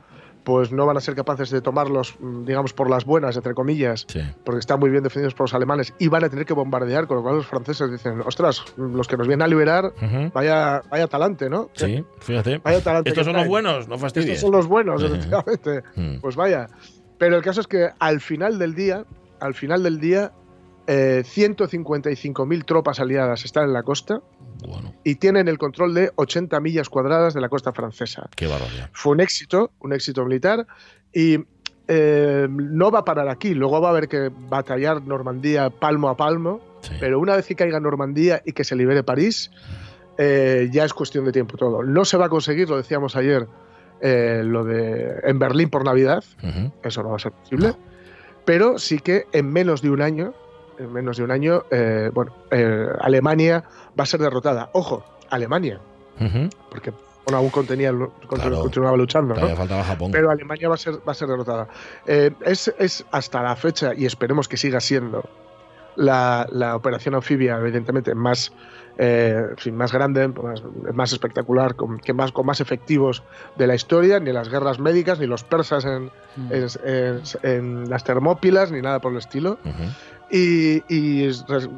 [0.48, 4.06] pues no van a ser capaces de tomarlos, mm, digamos, por las buenas, entre comillas,
[4.08, 4.22] Sí.
[4.46, 7.18] porque están muy bien defendidos por los alemanes y van a tener que bombardear, con
[7.18, 9.92] lo cual los franceses dicen, ostras, los que nos vienen a liberar,
[10.34, 11.70] vaya, vaya talante, ¿no?
[11.74, 12.60] Sí, fíjate.
[12.60, 13.10] Vaya talante.
[13.10, 14.36] Estos son los buenos, no fastidies.
[14.36, 15.84] Estos son los buenos, efectivamente.
[15.98, 16.20] Mm.
[16.22, 16.68] Pues vaya.
[17.18, 19.04] Pero el caso es que al final del día,
[19.42, 20.32] al final del día,
[20.88, 24.22] eh, 155.000 tropas aliadas están en la costa
[24.66, 28.30] Bueno, y tienen el control de 80 millas cuadradas de la costa francesa.
[28.36, 28.90] qué barbaridad.
[28.94, 30.66] Fue un éxito, un éxito militar
[31.14, 31.40] y
[31.88, 33.54] eh, no va a parar aquí.
[33.54, 36.62] Luego va a haber que batallar Normandía palmo a palmo.
[36.82, 36.94] Sí.
[37.00, 39.52] Pero una vez que caiga Normandía y que se libere París,
[40.18, 41.84] eh, ya es cuestión de tiempo todo.
[41.84, 43.48] No se va a conseguir, lo decíamos ayer,
[44.02, 46.24] eh, lo de en Berlín por Navidad.
[46.44, 46.72] Ujú.
[46.84, 47.74] Eso no va a ser posible.
[48.46, 50.34] Pero sí que en menos de un año,
[50.78, 53.64] en menos de un año, eh, bueno, eh, Alemania
[54.00, 54.70] va a ser derrotada.
[54.74, 55.80] Ojo, Alemania,
[56.70, 56.92] porque
[57.26, 57.92] bueno, aún contenía,
[58.30, 58.62] Claro.
[58.62, 59.36] continuaba luchando, ¿no?
[59.36, 60.12] Todavía faltaba Japón.
[60.12, 61.68] pero Alemania va a ser, va a ser derrotada.
[62.06, 65.24] Eh, es, es hasta la fecha, y esperemos que siga siendo,
[65.98, 68.54] la, la operación anfibia, evidentemente, más,
[69.00, 70.62] eh, en fin, más grande, más,
[70.94, 73.24] más espectacular, con, que más, con más efectivos
[73.58, 76.52] de la historia, ni las guerras médicas, ni los persas en, Mm.
[76.54, 79.58] en, en- en las termópilas, ni nada por el estilo.
[79.66, 79.84] Ujú.
[80.30, 80.82] Y,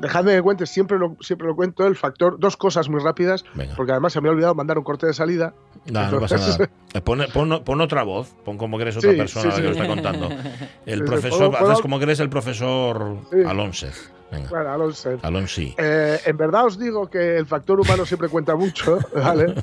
[0.02, 3.76] dejadme que cuente, siempre lo, siempre lo cuento, el factor, dos cosas muy rápidas, Venga.
[3.76, 5.54] porque además se me ha olvidado mandar un corte de salida.
[5.86, 6.70] Nah, no pasa nada.
[6.94, 9.68] Eh, Pon, pon- pon otra voz, pon como que eres otra Sí, persona sí, que
[9.68, 10.30] lo está contando.
[10.88, 13.18] El profesor, puedo- puedo- haces como que eres el profesor.
[13.48, 13.88] Alonso.
[14.32, 15.62] Venga, Bueno, Alonso, Alonso.
[15.78, 19.56] Eh, en verdad os digo que el factor humano siempre cuenta mucho, ¿vale?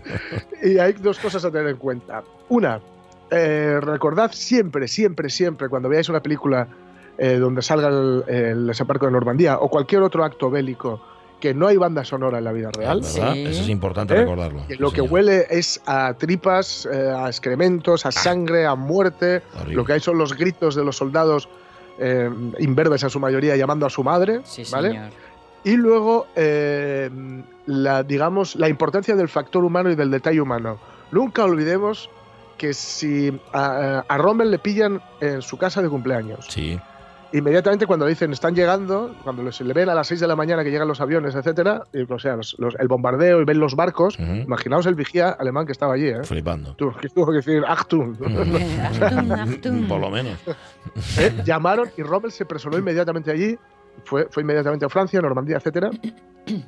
[0.63, 2.23] Y hay dos cosas a tener en cuenta.
[2.49, 2.81] Una,
[3.31, 6.67] eh, recordad siempre, siempre, siempre, cuando veáis una película
[7.19, 11.01] eh, donde salga el, el desembarco de Normandía o cualquier otro acto bélico,
[11.41, 13.05] que no hay banda sonora en la vida real.
[13.05, 13.21] Sí.
[13.21, 14.21] Eso es importante ¿Eh?
[14.21, 14.67] recordarlo.
[14.67, 15.13] Que lo Sí, que señor.
[15.13, 19.43] huele es a tripas, eh, a excrementos, a sangre, a muerte.
[19.55, 19.75] Horrible.
[19.75, 21.49] Lo que hay son los gritos de los soldados
[21.99, 24.91] eh, imberbes en su mayoría llamando a su madre, Sí, ¿vale?
[24.91, 25.11] señor.
[25.65, 27.11] Y luego, eh,
[27.67, 30.79] la, digamos, la importancia del factor humano y del detalle humano.
[31.11, 32.09] Nunca olvidemos
[32.57, 36.79] que si a, a Rommel le pillan en su casa de cumpleaños, Sí,
[37.33, 40.37] inmediatamente cuando le dicen están llegando, cuando se le ven a las 6 de la
[40.37, 43.59] mañana que llegan los aviones, etcétera, y, o sea, los- los- el bombardeo y ven
[43.61, 46.23] los barcos, imaginaos el vigía alemán que estaba allí, ¿eh?
[46.25, 46.75] flipando.
[46.75, 48.17] Tuvo que, tuvo que decir Achtung.
[48.83, 49.89] Achtung, Achtung.
[49.89, 50.39] Por lo menos.
[51.19, 51.43] ¿eh?
[51.45, 53.57] Llamaron y Rommel se personó inmediatamente allí,
[54.05, 55.91] fue, fue inmediatamente a Francia, Normandía, etcétera,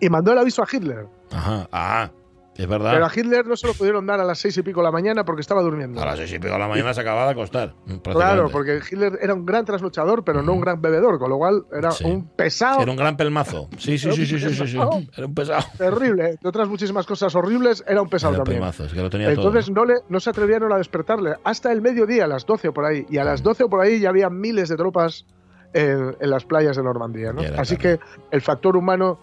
[0.00, 1.06] y mandó el aviso a Hitler.
[1.32, 1.68] Ajá.
[1.72, 2.10] Ah,
[2.62, 3.02] es Pero verdad.
[3.04, 5.24] a Hitler no se lo pudieron dar a las seis y pico de la mañana
[5.24, 6.00] porque estaba durmiendo.
[6.02, 7.74] A las seis y pico de la mañana se acababa de acostar.
[8.02, 11.64] Claro, porque Hitler era un gran trasnochador, pero no un gran bebedor, con lo cual
[11.72, 12.04] era Sí.
[12.04, 13.68] un pesado Era un gran pelmazo.
[13.78, 14.76] Sí, sí, sí, sí, sí, sí, sí.
[15.16, 15.64] Era un pesado.
[15.78, 16.36] terrible.
[16.42, 18.60] De otras muchísimas cosas horribles, era un pesado Era también.
[18.60, 19.74] pelmazo, es que lo tenía Entonces todo.
[19.76, 22.84] no, le, no se atrevieron a despertarle hasta el mediodía, a las 12 o por
[22.84, 23.06] ahí.
[23.08, 25.26] Y a las 12 o por ahí ya había miles de tropas
[25.74, 27.32] en, en las playas de Normandía.
[27.32, 27.42] ¿no?
[27.58, 27.98] Así claro.
[27.98, 29.18] que el factor humano,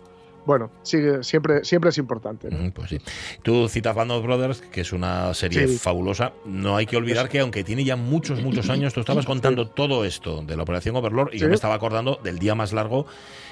[0.45, 2.49] bueno, sigue, siempre, siempre es importante.
[2.49, 2.57] ¿no?
[2.59, 2.97] Ujú, Pues sí.
[3.43, 5.77] Tú citas Band of Brothers, que es una serie Sí.
[5.77, 6.33] fabulosa.
[6.45, 10.05] No hay que olvidar que, aunque tiene ya muchos, muchos años, tú estabas contando todo
[10.05, 13.05] esto de la Operación Overlord y yo me estaba acordando del día más largo,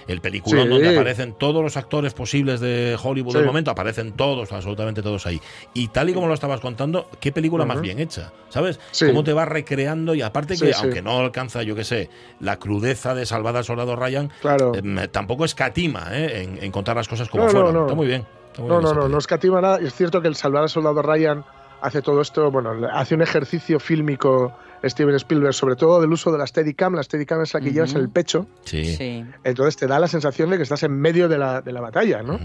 [0.08, 0.70] el peliculón Sí.
[0.70, 3.38] donde aparecen todos los actores posibles de Hollywood Sí.
[3.38, 5.39] del momento, aparecen todos, absolutamente todos ahí.
[5.74, 8.80] Y tal y como lo estabas contando, qué película más bien hecha, ¿sabes?
[8.91, 9.06] Sí.
[9.08, 13.14] Cómo te va recreando y aparte que, aunque no alcanza, yo qué sé, la crudeza
[13.16, 14.72] de Salvar al Soldado Ryan, Claro.
[14.76, 16.43] eh, tampoco escatima ¿eh?
[16.43, 17.74] en, en contar las cosas como No, no, fueron.
[17.74, 17.82] no.
[17.84, 18.26] Está muy bien.
[18.47, 19.12] está muy No, bien no, no, peli.
[19.14, 19.78] no escatima nada.
[19.80, 21.43] Es cierto que el salvar al soldado Ryan
[21.82, 24.54] hace todo esto, bueno, hace un ejercicio fílmico
[24.84, 26.94] Steven Spielberg, sobre todo del uso de la Steadicam.
[26.96, 27.76] La Steadicam es la que Ujú.
[27.76, 28.86] llevas en el pecho, Sí.
[28.96, 29.26] Sí.
[29.44, 32.22] entonces te da la sensación de que estás en medio de la, de la batalla,
[32.24, 32.40] ¿no?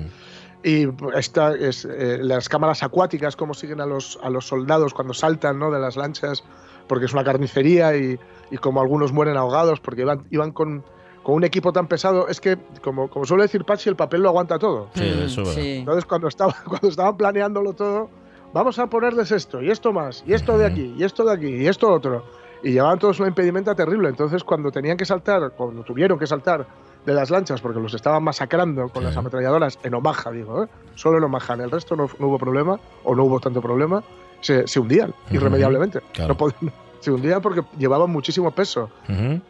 [0.64, 5.14] Y esta es, eh, las cámaras acuáticas, cómo siguen a los, a los soldados cuando
[5.14, 5.70] saltan ¿no?
[5.70, 6.42] de las lanchas,
[6.88, 8.18] porque es una carnicería y,
[8.50, 10.82] y como algunos mueren ahogados porque iban, iban con,
[11.22, 12.26] con un equipo tan pesado.
[12.26, 14.90] Es que, como, como suele decir Pachi, el papel lo aguanta todo.
[14.96, 15.52] Sí, eso es verdad.
[15.54, 15.70] sí.
[15.76, 18.10] Entonces, cuando, estaba, cuando estaban planeándolo todo,
[18.52, 21.46] vamos a ponerles esto, y esto más, y esto de aquí, y esto de aquí,
[21.48, 22.24] y esto otro.
[22.62, 24.08] Y llevaban todos una impedimenta terrible.
[24.08, 26.66] Entonces, cuando tenían que saltar, cuando tuvieron que saltar
[27.06, 29.06] de las lanchas, porque los estaban masacrando con Sí.
[29.08, 30.68] las ametralladoras en Omaha, digo, ¿eh?
[30.96, 34.02] solo en Omaha, en el resto no, no hubo problema, o no hubo tanto problema,
[34.40, 36.00] se, se hundían irremediablemente.
[36.12, 36.30] Claro.
[36.30, 38.90] No podían- se hundían porque llevaban muchísimo peso.
[39.08, 39.40] Ujú.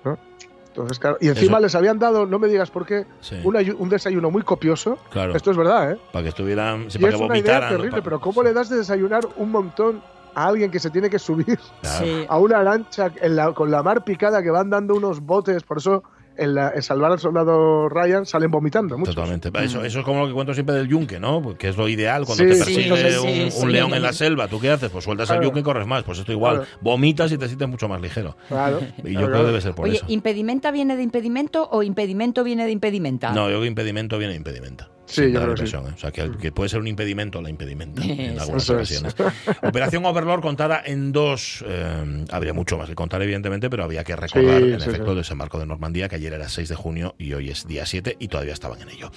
[0.82, 1.60] Entonces, claro, y encima Eso.
[1.66, 4.96] les habían dado, no me digas por qué, Sí, un, ayu- un desayuno muy copioso.
[5.10, 5.34] claro.
[5.34, 5.98] Esto es verdad, ¿eh?
[6.12, 6.90] Para que estuvieran.
[6.90, 7.76] sí, Y para es que una idea vomitaran.
[7.76, 10.00] terrible, pero ¿cómo le das de desayunar un montón
[10.34, 12.06] a alguien que se tiene que subir Claro.
[12.28, 15.62] A una lancha en la- con la mar picada que van dando unos botes?
[15.64, 16.04] Por eso
[16.38, 19.14] en, la, en Salvar al Soldado Ryan salen vomitando muchos.
[19.14, 19.50] Totalmente.
[19.50, 19.56] Mm.
[19.56, 21.42] Eso, eso es como lo que cuento siempre del yunque, ¿no?
[21.42, 23.66] Porque es lo ideal cuando Sí, te persigue sí, un, sí, un sí.
[23.66, 24.48] león en la selva.
[24.48, 24.90] ¿Tú qué haces?
[24.90, 25.44] Pues sueltas el Claro.
[25.44, 26.02] yunque y corres más.
[26.04, 26.56] Pues esto igual.
[26.58, 26.70] Claro.
[26.80, 28.36] Vomitas y te sientes mucho más ligero.
[28.48, 28.80] Claro.
[29.04, 30.04] Y yo claro, creo que debe ser por Oye, eso.
[30.08, 33.32] ¿impedimenta viene de impedimento o impedimento viene de impedimenta?
[33.32, 34.88] No, yo creo que impedimento viene de impedimenta.
[35.08, 35.92] Sí, yo creo que ¿eh?
[35.94, 39.16] O sea, que, puede ser un impedimento la impedimenta en algunas ocasiones.
[39.62, 41.64] Operación Overlord contada en dos.
[41.66, 45.14] Eh, habría mucho más que contar, evidentemente, pero había que recordar sí, el efecto sí.
[45.14, 47.86] de ese marco de Normandía, que ayer era 6 de junio y hoy es día
[47.86, 49.10] 7 y todavía estaban en ello.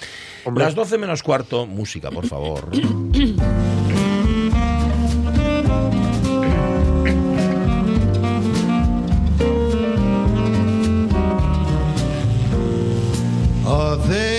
[0.56, 2.70] Las 12 menos cuarto, música, por favor.
[13.64, 14.31] Are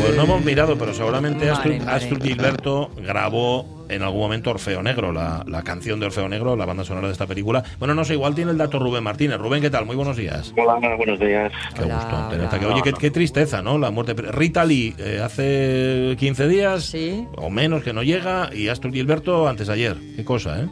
[0.00, 1.82] Pues no hemos mirado, pero seguramente Astrid,
[2.22, 6.84] Gilberto grabó en algún momento Orfeo Negro, la, la canción de Orfeo Negro, la banda
[6.84, 7.62] sonora de esta película.
[7.78, 9.38] Bueno, no sé, igual tiene el dato Rubén Martínez.
[9.38, 9.86] Rubén, ¿qué tal?
[9.86, 10.52] Muy buenos días.
[10.56, 11.52] Hola, buenos días.
[11.74, 12.28] Qué Hola, gusto hola.
[12.30, 12.64] tenerte aquí.
[12.64, 13.78] Oye, qué, qué tristeza, ¿no?
[13.78, 14.14] La muerte.
[14.14, 17.26] Rita Lee eh, hace 15 días Sí.
[17.36, 19.96] o menos que no llega y Astrid Gilberto antes de ayer.
[20.16, 20.66] Qué cosa, ¿eh?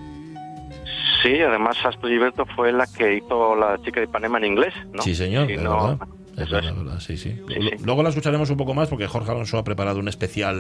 [1.25, 5.03] Sí, además Astrid Gilberto fue la que hizo la chica de Ipanema en inglés, ¿no?
[5.03, 6.09] Sí, señor, Si es no- verdad.
[6.37, 6.65] Es eso es.
[6.65, 7.31] verdad, verdad, sí, sí.
[7.49, 7.71] Sí, sí.
[7.85, 10.57] Luego la escucharemos un poco más porque Jorge Alonso ha preparado un especial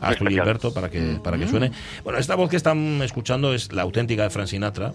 [0.00, 0.28] a Astrid Especial.
[0.28, 1.70] Gilberto para que, para que suene.
[2.04, 4.92] Bueno, esta voz que están escuchando es la auténtica de Frank Sinatra.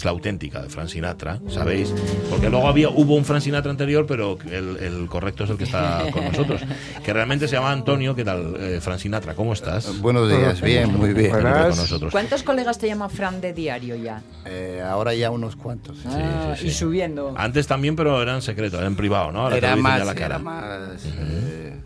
[0.00, 1.92] Es la auténtica de Frank Sinatra, ¿sabéis?
[2.30, 5.64] Porque luego había, hubo un Frank Sinatra anterior, pero el, el correcto es el que
[5.64, 6.62] está con nosotros.
[7.04, 8.14] Que realmente se llama Antonio.
[8.14, 9.34] ¿Qué tal, eh, Frank Sinatra?
[9.34, 10.00] ¿Cómo estás?
[10.00, 11.30] Buenos días, bien, muy bien.
[11.32, 12.12] Con nosotros.
[12.12, 14.22] ¿Cuántos colegas te llama Fran de diario ya?
[14.46, 15.98] Eh, ahora ya unos cuantos.
[16.06, 17.34] Ah, sí, Y subiendo.
[17.36, 19.42] Antes también, pero era en secreto, era en privado, ¿no?
[19.42, 20.36] Ahora Era más, a la cara.
[20.36, 21.76] era más eh,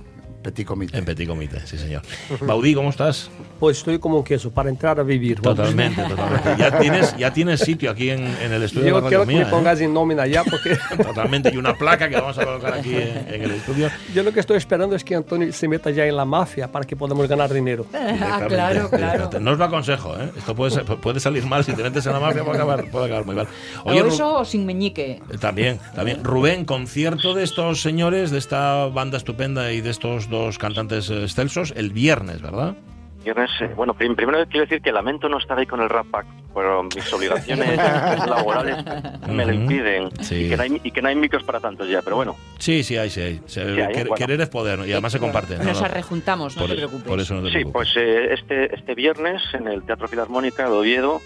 [0.45, 0.97] petit comité.
[0.97, 2.03] En petit comité, sí, señor.
[2.41, 3.29] Baudí, ¿cómo estás?
[3.59, 5.41] Pues estoy como un queso para entrar a vivir.
[5.41, 6.55] Totalmente, totalmente.
[6.57, 9.35] Ya tienes, ya tienes sitio aquí en, en el estudio Yo de la quiero que
[9.35, 10.79] me pongas en nómina ya porque ¿eh?
[11.03, 11.51] Totalmente.
[11.53, 13.91] Y una placa que vamos a colocar aquí en, en el estudio.
[14.15, 16.85] yo lo que estoy esperando es que Antonio se meta ya en la mafia para
[16.85, 17.87] que podamos ganar dinero.
[17.95, 19.31] Ah, claro, claro.
[19.41, 20.31] No os lo aconsejo, ¿eh?
[20.37, 21.65] Esto puede, ser- puede salir mal.
[21.65, 23.49] Si te metes en la mafia puede acabar, puede acabar muy mal.
[23.85, 25.23] O Ru- eso o sin meñique.
[25.31, 26.23] Eh, También, también.
[26.23, 31.23] Rubén, concierto de estos señores, de esta banda estupenda y de estos dos cantantes eh,
[31.23, 32.75] excelsos, el viernes, ¿verdad?
[33.25, 36.07] Viernes, eh, bueno, prim- primero quiero decir que lamento no estar ahí con el Rap
[36.11, 37.77] Pack, pero mis obligaciones
[38.29, 38.77] laborales
[39.29, 40.35] me lo impiden Sí.
[40.45, 42.37] y, que no hay, y que no hay micros para tantos ya, pero bueno.
[42.59, 43.41] Sí, sí hay, sí hay.
[43.47, 44.15] Se- hay, quer- bueno.
[44.17, 44.85] Querer es poder ¿no?
[44.87, 45.57] y además se comparte.
[45.57, 45.65] ¿no?
[45.65, 47.07] Nos No, arrejuntamos, no por, te preocupes.
[47.09, 47.73] por eso no te Sí, preocupes.
[47.95, 51.23] pues eh, este, este viernes en el Teatro Filarmónica de Oviedo,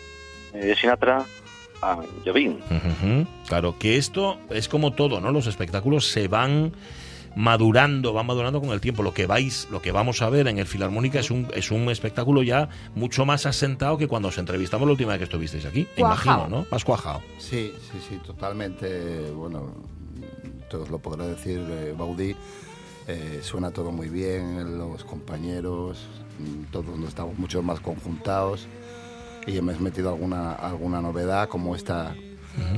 [0.55, 1.25] eh, Sinatra
[1.83, 2.61] a Jovín.
[2.71, 5.33] Ujú, Claro, que esto es como todo, ¿no?
[5.33, 6.73] Los espectáculos se van
[7.39, 9.05] madurando, van madurando con el tiempo.
[9.05, 11.89] Lo que vais, lo que vamos a ver en el Filarmónica es un, es un
[11.89, 15.87] espectáculo ya mucho más asentado que cuando os entrevistamos la última vez que estuvisteis aquí.
[15.97, 16.35] Cuajao.
[16.35, 16.67] Imagino, ¿no?
[16.73, 17.23] Más cuajado.
[17.39, 19.31] Sí, sí, sí, totalmente.
[19.31, 19.73] Bueno,
[20.69, 22.35] todos lo podrá decir eh, Baudí.
[23.07, 26.09] eh, suena todo muy bien, los compañeros,
[26.41, 28.67] mm, todos nos estamos mucho más conjuntados
[29.47, 32.17] y hemos metido alguna, alguna novedad como esta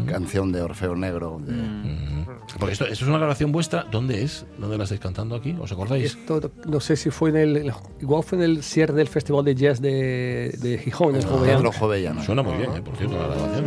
[0.06, 1.40] canción de Orfeo Negro.
[1.44, 2.30] de- Ujú.
[2.58, 3.84] Porque esto, esto es una grabación vuestra.
[3.90, 4.44] ¿Dónde es?
[4.58, 5.54] ¿Dónde la estáis cantando aquí?
[5.60, 6.04] ¿Os acordáis?
[6.16, 9.54] Esto, no sé si fue en el, igual fue en el cierre del Festival de
[9.54, 11.22] Jazz de, de Gijón, en.
[11.22, 12.22] Pedro Jovellano.
[12.22, 12.82] Suena muy bien, ¿eh?
[12.82, 13.64] por cierto, la grabación.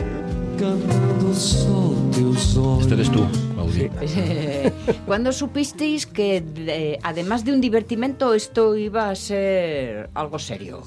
[2.82, 3.90] Este eres tú, Baudí.
[5.06, 10.84] ¿Cuándo supisteis que, eh, además de un divertimento, esto iba a ser algo serio?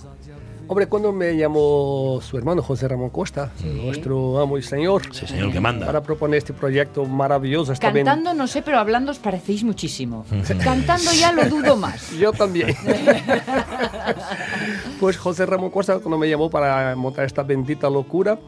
[0.69, 3.53] Hombre, cuando me llamó su hermano José Ramón Costa,
[3.85, 5.87] nuestro amo y señor, Sí, señor, que manda.
[5.87, 7.73] para proponer este proyecto maravilloso.
[7.73, 10.25] Está bien- Cantando no sé, pero hablando os parecéis muchísimo.
[10.65, 12.11] Cantando ya lo dudo más.
[12.19, 12.75] Yo también.
[15.01, 18.39] pues José Ramón Costa, cuando me llamó para montar esta bendita locura,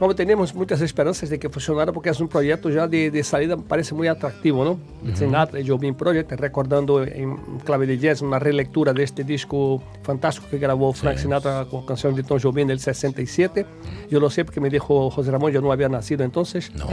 [0.00, 3.56] vamos, teníamos muchas esperanzas de que funcionara porque es un proyecto ya de, de salida,
[3.56, 4.78] parece muy atractivo, ¿no?
[5.14, 10.58] Sinatra, Jobim Project, recordando en clave de jazz una relectura de este disco fantástico que
[10.58, 13.66] grabó Frank Sinatra con canciones de Tom Jobim del 67.
[14.10, 16.72] Yo lo sé porque me dijo José Ramón, yo no había nacido entonces.
[16.74, 16.86] No,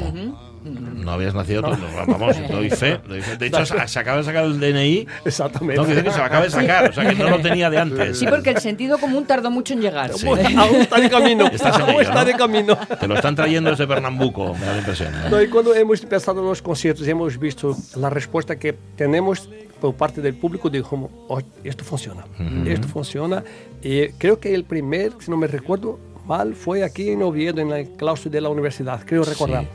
[0.63, 1.69] no habías nacido tú.
[1.69, 3.37] no, vamos, doy fe, doy fe.
[3.37, 5.07] De hecho, se, se acaba de sacar el DNI.
[5.25, 5.75] Exactamente.
[5.81, 7.69] No, que dice que se lo acaba de sacar, o sea que no lo tenía
[7.69, 8.19] de antes.
[8.19, 10.13] Sí, porque el sentido común tardó mucho en llegar.
[10.13, 10.27] Sí.
[10.27, 11.45] Aún está de camino.
[11.51, 12.25] Estás en Aún ello, está ¿no?
[12.25, 12.77] de camino.
[12.99, 15.13] Te lo están trayendo desde Pernambuco, me da la impresión.
[15.13, 15.27] ¿eh?
[15.29, 19.49] No, y cuando hemos empezado los conciertos y hemos visto la respuesta que tenemos
[19.79, 22.25] por parte del público, dijo, "Oh, esto funciona,
[22.65, 23.43] esto funciona.
[23.81, 27.71] Y creo que el primer, si no me recuerdo mal, fue aquí en Oviedo, en
[27.71, 29.65] el claustro de la universidad, creo recordar.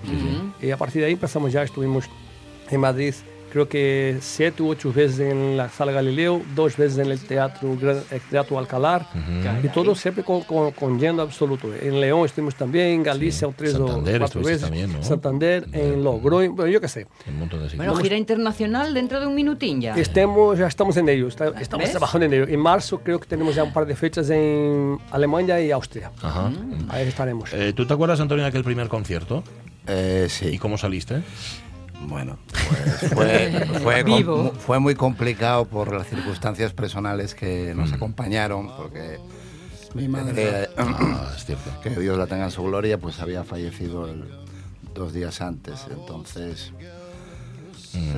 [0.60, 2.06] Y a partir de ahí empezamos ya, estuvimos
[2.70, 3.14] en Madrid,
[3.50, 7.76] creo que siete u ocho veces en la Sala Galileo, dos veces en el Teatro,
[8.10, 9.06] el teatro Alcalar,
[9.62, 11.68] y todo siempre con, con, con lleno absoluto.
[11.74, 14.62] En León estuvimos también, en Galicia, tres o Santander cuatro estuvisteis veces.
[14.62, 15.02] también, ¿no?
[15.02, 17.06] Santander, en Logroño, bueno, yo qué sé.
[17.28, 17.76] Un montón de.
[17.76, 19.94] Bueno, gira internacional dentro de un minutín ya.
[19.96, 21.90] Estemos, ya estamos en ello, está- estamos ¿Ves?
[21.90, 22.46] trabajando en ello.
[22.48, 26.10] En marzo creo que tenemos ya un par de fechas en Alemania y Austria.
[26.22, 26.50] Ajá.
[26.88, 27.52] Ahí estaremos.
[27.52, 29.42] Eh, ¿Tú te acuerdas, Antonio, de aquel primer concierto?
[29.86, 31.22] Eh, ¿Y sí, cómo saliste?
[32.02, 34.52] Bueno, pues fue, fue, Vivo.
[34.80, 39.18] muy complicado por las circunstancias personales que nos acompañaron, porque
[39.94, 41.70] mi madre, Ah, es cierto.
[41.82, 44.24] que Dios la tenga en su gloria, pues había fallecido el-
[44.94, 45.86] dos días antes.
[45.90, 46.72] Entonces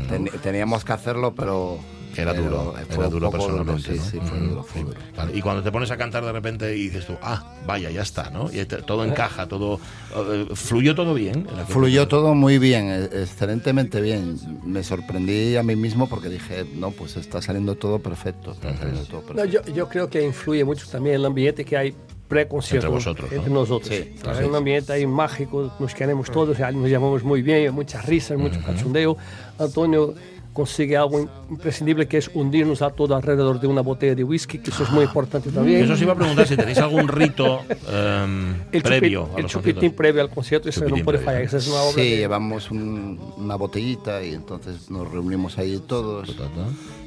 [0.08, 1.78] ten- teníamos que hacerlo, pero
[2.16, 3.82] Era Pero, duro, era duro personalmente.
[3.94, 4.04] sí, ¿no?
[4.04, 4.86] sí, fue duro, fue sí.
[4.86, 5.00] duro.
[5.16, 8.02] Vale, Y cuando te pones a cantar de repente y dices tú, ah, vaya, ya
[8.02, 8.50] está, ¿no?
[8.52, 9.80] Y te- todo encaja, todo.
[10.14, 11.46] eh, fluyó todo bien.
[11.68, 14.36] Fluyó todo muy bien, eh, excelentemente bien.
[14.64, 18.52] Me sorprendí a mí mismo porque dije, no, pues está saliendo todo perfecto.
[18.52, 19.66] Está saliendo todo No, perfecto.
[19.68, 21.94] yo, yo creo que influye mucho también el ambiente que hay
[22.28, 23.36] pre-concierto Entre vosotros, ¿no?
[23.36, 23.94] entre nosotros.
[23.94, 28.06] Sí, Hay un ambiente ahí mágico, nos queremos todos, nos llamamos muy bien, hay muchas
[28.06, 29.16] risas, mucho cachondeo.
[29.58, 30.14] Antonio
[30.53, 34.70] consigue algo imprescindible que es hundirnos a todo alrededor de una botella de whisky, que
[34.70, 35.84] eso es muy importante también.
[35.84, 39.42] Eso os iba a preguntar si tenéis algún rito em, el previo chupi- a el
[39.44, 39.96] los chupitín conciertos.
[39.96, 43.18] previo al concierto, eso no puede fallar, esa es una obra Sí, de- llevamos un-
[43.38, 46.36] una botellita y entonces nos reunimos ahí todos.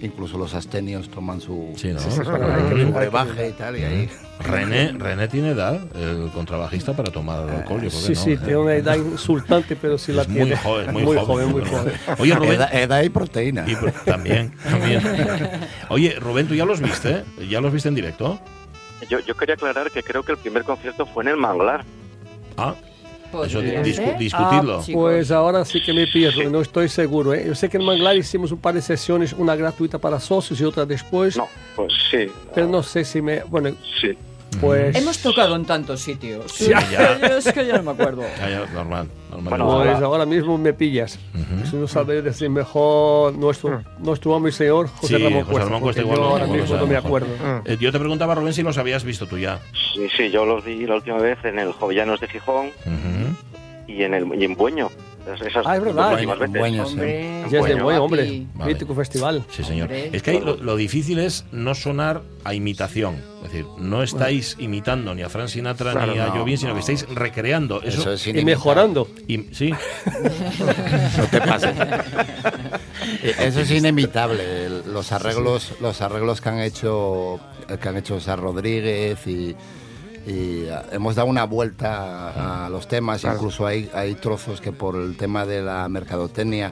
[0.02, 2.00] Incluso los astenios toman su, Sí, ¿no?
[2.00, 2.22] su
[2.92, 4.10] brebaje y tal, y ahí.
[4.38, 7.82] René, René tiene edad, el contrabajista, para tomar alcohol.
[7.82, 8.38] Yo creo que Sí, no, sí, ¿eh?
[8.38, 10.58] tiene una edad insultante, pero sí la Es muy tiene.
[10.58, 11.26] joven, muy, muy joven.
[11.26, 11.94] joven, muy joven.
[12.20, 12.52] Oye, Rubén.
[12.52, 13.66] Edad, edad y proteína.
[13.68, 13.76] y
[14.06, 15.02] también, también.
[15.90, 17.24] Oye, Rubén, ¿tú ya los viste?
[17.50, 18.40] ¿Ya los viste en directo?
[19.10, 21.84] Yo, yo quería aclarar que creo que el primer concierto fue en el Manglar.
[22.58, 22.74] Ah,
[23.46, 24.80] eso Podría discu- discutirlo.
[24.80, 24.86] Ah.
[24.94, 27.34] Pues ahora sí que me pillas, no estoy seguro.
[27.34, 27.44] ¿eh?
[27.46, 30.64] Yo sé que en Manglar hicimos un par de sesiones, una gratuita para socios y
[30.64, 32.28] otra después, No, pues sí.
[32.54, 33.44] pero no sé si me...
[33.44, 34.18] Bueno, Sí.
[34.62, 34.96] pues...
[34.96, 36.50] Hemos tocado en tantos sitios.
[36.54, 37.20] Sí, ya.
[37.38, 38.24] Es que ya no me acuerdo.
[38.40, 39.10] Ya, ya, normal.
[39.42, 39.78] Bueno.
[39.78, 41.20] Pues ahora mismo me pillas.
[41.70, 45.66] Si no sabes decir mejor nuestro, nuestro hombre y señor José Sí, Ramón José Cuesta.
[45.66, 47.06] Ramón Cuesta porque igual yo ahora mismo no me mejor.
[47.24, 47.62] acuerdo.
[47.66, 49.60] Eh, yo te preguntaba, Rubén, si los habías visto tú ya.
[49.94, 52.70] Sí, sí, yo los vi la última vez en el Jovellanos de Gijón
[53.88, 54.90] y en el y en Bueño.
[55.26, 56.18] Esas- Esas Ah, es verdad.
[56.20, 56.26] sí.
[56.26, 58.48] Hombre, Ya es de Bueno, buen hombre, papi.
[58.56, 58.74] Vale.
[58.74, 59.44] mítico festival.
[59.50, 59.84] Sí, señor.
[59.88, 60.10] Hombre.
[60.14, 63.16] Es que ahí lo, lo difícil es no sonar a imitación.
[63.44, 66.70] Es decir, no estáis imitando ni a Frank Sinatra Claro, ni a no, Jovín, sino
[66.70, 66.76] no.
[66.76, 67.82] que estáis recreando.
[67.82, 69.08] Eso, Eso es Y mejorando.
[69.28, 69.72] y- sí,
[71.18, 71.76] No te pases.
[73.40, 74.70] Eso es inimitable.
[74.88, 77.40] Los arreglos, los arreglos que han hecho,
[77.82, 79.56] que han hecho Sar Rodríguez y,
[80.26, 83.24] y, ah, hemos dado una vuelta a, los temas.
[83.24, 86.72] Incluso hay, hay trozos que por el tema de la mercadotecnia,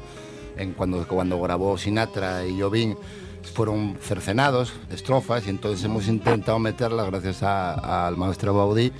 [0.57, 2.97] en cuando, cuando grabó Sinatra y Jovín,
[3.53, 8.91] fueron cercenados, estrofas, y entonces hemos intentado meterlas gracias al maestro Baudí,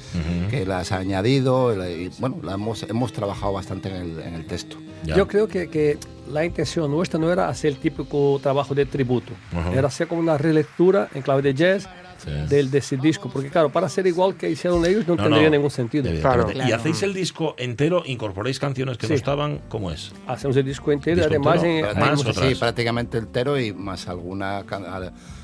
[0.49, 4.45] que las ha añadido, y bueno, la hemos, hemos trabajado bastante en el, en el
[4.45, 4.77] texto.
[5.03, 5.15] ya.
[5.15, 5.97] Yo creo que, que
[6.29, 9.73] la intención nuestra no era hacer el típico trabajo de tributo, Ajá.
[9.73, 11.87] era hacer como una relectura en clave de jazz
[12.23, 12.31] Sí.
[12.49, 15.45] del, de ese disco, porque claro, para ser igual que hicieron ellos no, No, tendría
[15.45, 15.49] no.
[15.57, 16.07] ningún sentido.
[16.07, 16.53] Evidentemente.
[16.53, 16.69] Claro.
[16.69, 19.13] Y hacéis el disco entero, incorporáis canciones que no Sí.
[19.15, 20.11] estaban, ¿cómo es?
[20.27, 24.07] Hacemos el disco entero y Disco además entero, en- Más, sí, prácticamente entero y más
[24.07, 24.63] alguna.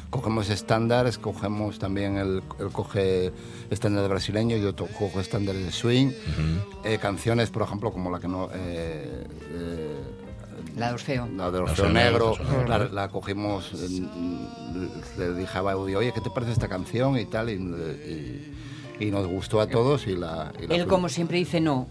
[0.09, 3.31] Cogemos estándares, cogemos también el, el coge
[3.69, 6.11] estándar brasileño y otro coge estándares de swing.
[6.83, 8.49] Eh, canciones, por ejemplo, como la que no.
[8.51, 9.23] eh,
[9.53, 9.95] eh,
[10.79, 11.27] La de Orfeo.
[11.35, 14.47] la de Orfeo Orfeo Negro, Negro, Orfeo la, la cogimos, en-
[15.17, 17.17] le dije a Baudi, oye, ¿qué te parece esta canción?
[17.17, 18.55] y tal, y, y-
[19.05, 20.51] y nos gustó a todos y la...
[20.61, 21.87] y la Él, como siempre, dice no.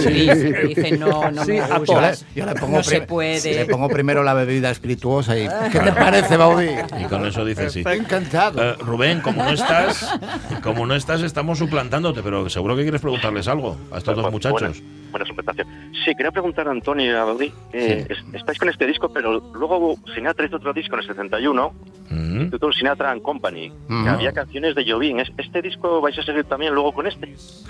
[0.00, 0.24] Sí.
[0.24, 1.94] Siempre dice no, no Sí, me a gusta.
[1.94, 3.54] Yo le, yo le pongo no se puede.
[3.54, 5.48] Le pongo primero la bebida espirituosa y...
[5.70, 6.68] ¿Qué te parece, Baudi?
[7.00, 7.80] Y con eso dices sí.
[7.80, 8.62] Está encantado.
[8.62, 10.18] Eh, Rubén, como no estás,
[10.62, 14.30] como no estás, estamos suplantándote, pero seguro que quieres preguntarles algo a estos dos Buena-
[14.30, 14.82] muchachos.
[15.10, 15.68] Buena suplementación.
[16.04, 17.52] Sí, quería preguntar a Antonio y a Baudí.
[17.72, 21.72] eh, es- estáis con este disco, pero luego Sinatra hizo otro disco en el 71,
[22.10, 22.50] Mm.
[22.50, 25.20] titulado Sinatra and Company, que había canciones de Jovín.
[25.20, 27.26] ¿Es- ¿Este disco vais a seguir también luego con este?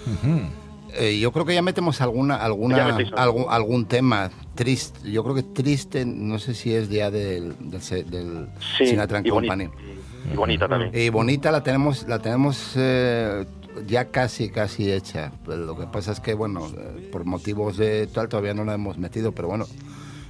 [0.07, 0.41] Ujú.
[0.99, 5.11] Eh, yo creo que ya metemos alguna, alguna, algún, algún tema triste.
[5.11, 9.27] Yo creo que triste, no sé si es ya del, del, del Sí, Sinatra and
[9.27, 9.69] y, Company.
[10.33, 10.91] y bonita también.
[10.95, 13.45] Y bonita la tenemos, la tenemos eh,
[13.87, 15.31] ya casi, casi hecha.
[15.47, 18.99] Lo que pasa es que, bueno, eh, por motivos de tal todavía no la hemos
[18.99, 19.67] metido, pero bueno,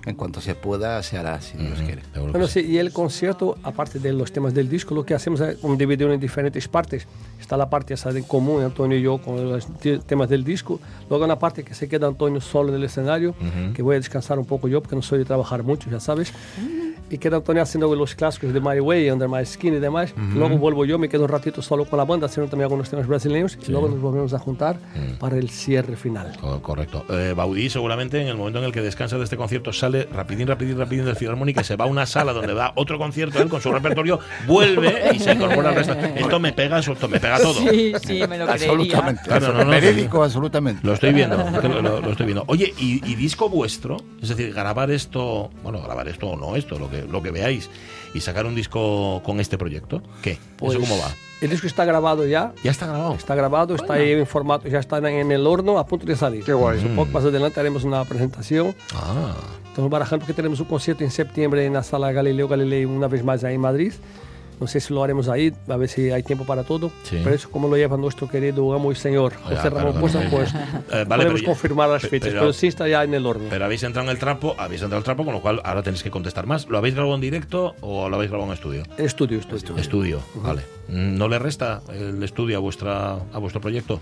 [0.06, 2.02] en cuanto se pueda se hará, si Dios quiere.
[2.12, 2.60] Seguro que Bueno, sí.
[2.60, 6.12] y el concierto, aparte de los temas del disco, lo que hacemos es un dividirlo
[6.14, 7.06] en diferentes partes.
[7.40, 10.80] Está la parte esa de común, Antonio y yo, con los te- temas del disco.
[11.10, 13.34] Luego una parte que se queda Antonio solo en el escenario,
[13.74, 16.32] que voy a descansar un poco yo, porque no soy de trabajar mucho, ya sabes.
[17.10, 20.14] Y queda Antonio haciendo los clásicos de My Way, Under My Skin y demás.
[20.34, 23.06] Luego vuelvo yo, me quedo un ratito solo con la banda, haciendo también algunos temas
[23.06, 23.58] brasileños.
[23.66, 24.78] Y luego nos volvemos a juntar
[25.18, 26.36] para el cierre final.
[26.40, 27.04] Co- Correcto.
[27.10, 30.46] Eh, Baudí seguramente en el momento en el que descansa de este concierto sale rapidín,
[30.48, 33.60] rapidín, rapidín del Filarmónica, se va a una sala donde da otro concierto él con
[33.60, 35.94] su repertorio, vuelve y se incorpora al resto.
[35.94, 37.54] Esto me pega, esto me pega todo.
[37.54, 38.52] Sí, sí, me lo creería.
[38.70, 39.22] Absolutamente.
[39.24, 40.86] Claro, no, no, Verídico, absolutamente.
[40.86, 42.44] Lo estoy viendo, lo, lo- lo estoy viendo.
[42.48, 43.96] Oye, ¿y, y disco vuestro?
[44.20, 47.30] Es decir, grabar esto, bueno, grabar esto o no esto, lo que que, lo que
[47.30, 47.70] veáis,
[48.14, 50.38] y sacar un disco con este proyecto, ¿qué?
[50.56, 51.10] Pues, ¿Eso cómo va?
[51.40, 52.52] El disco está grabado ya.
[52.64, 53.14] Ya está grabado.
[53.14, 56.44] Está grabado, está ahí en formato, ya está en el horno a punto de salir.
[56.44, 56.84] Qué guay.
[56.84, 58.74] Un poco más adelante haremos una presentación.
[58.92, 59.34] Ah,
[59.68, 63.22] Estamos barajando porque tenemos un concierto en septiembre en la sala Galileo Galilei, una vez
[63.22, 63.92] más ahí en Madrid.
[64.60, 66.90] No sé si lo haremos ahí, a ver si hay tiempo para todo.
[67.04, 67.20] Sí.
[67.22, 70.22] Pero eso, como lo lleva nuestro querido amo y señor Ah, José Ramón claro, Poza,
[70.22, 70.28] sí.
[70.30, 72.30] pues Eh, vale, podemos confirmar las fechas.
[72.30, 73.46] pero- Pero, sí está ya en el horno.
[73.50, 75.82] pero habéis entrado en el trapo, habéis entrado en el trapo, con lo cual ahora
[75.82, 76.66] tenéis que contestar más.
[76.68, 78.82] ¿Lo habéis grabado en directo o lo habéis grabado en estudio?
[78.96, 79.76] Estudio, estudio.
[79.76, 80.62] Estudio, vale.
[80.88, 84.00] ¿No le resta el estudio a vuestra a vuestro proyecto?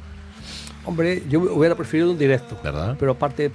[0.84, 2.56] Hombre, yo hubiera preferido un directo.
[2.62, 2.96] ¿Verdad?
[2.98, 3.50] Pero aparte,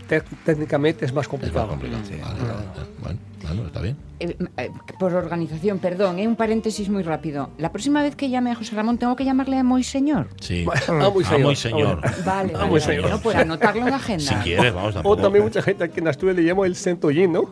[0.45, 1.67] técnicamente es más Es más complicado.
[1.69, 2.01] complicado.
[2.03, 2.65] Vale, vale,
[3.01, 3.17] vale.
[3.41, 3.97] Bueno, bueno, está bien.
[4.19, 4.69] Eh, eh,
[4.99, 7.49] por organización, perdón, eh, un paréntesis muy rápido.
[7.57, 10.27] La próxima vez que llame a José Ramón, ¿tengo que llamarle amo y señor?
[10.39, 10.65] Sí.
[10.87, 11.41] Amo y señor.
[11.41, 12.01] Amo y señor.
[12.01, 12.81] Vale, Ah, vale, muy vale.
[12.81, 13.09] señor.
[13.09, 14.23] No, pues anotarlo en la agenda.
[14.23, 15.17] Si quieres, vamos O tampoco.
[15.23, 17.49] también mucha gente aquí en Asturias le llama el Centollín, ¿no?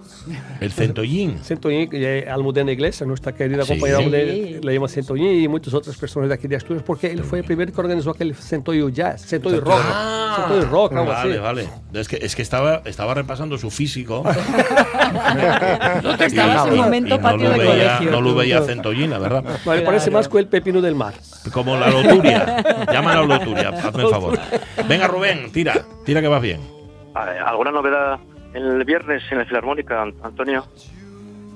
[0.59, 1.39] El centollín.
[1.43, 3.69] Centollín, que es Almudena Iglesias, nuestra querida Sí.
[3.73, 4.03] compañera Sí.
[4.05, 7.39] Almudena, le llama Centollín y muchas otras personas de aquí de Asturias, porque él fue
[7.39, 11.39] el primero que organizó aquel Centollo Jazz, Centollo Rock, Ah, Centollo Rock, algo vale, así.
[11.41, 11.69] vale.
[11.93, 14.23] Es que, es que estaba, estaba repasando su físico.
[16.03, 18.11] No te estabas en y- momento no patio lo de veía, colegio.
[18.11, 19.43] No lo veía centollín, la verdad.
[19.65, 21.13] No, me parece más que el pepino del mar.
[21.53, 22.63] Como la loturia.
[22.91, 24.39] Llámala loturia, hazme el favor.
[24.87, 25.85] Venga, Rubén, tira.
[26.05, 26.59] Tira que vas bien.
[27.45, 28.19] ¿Alguna novedad
[28.53, 30.65] el viernes en la Filarmónica, An- Antonio?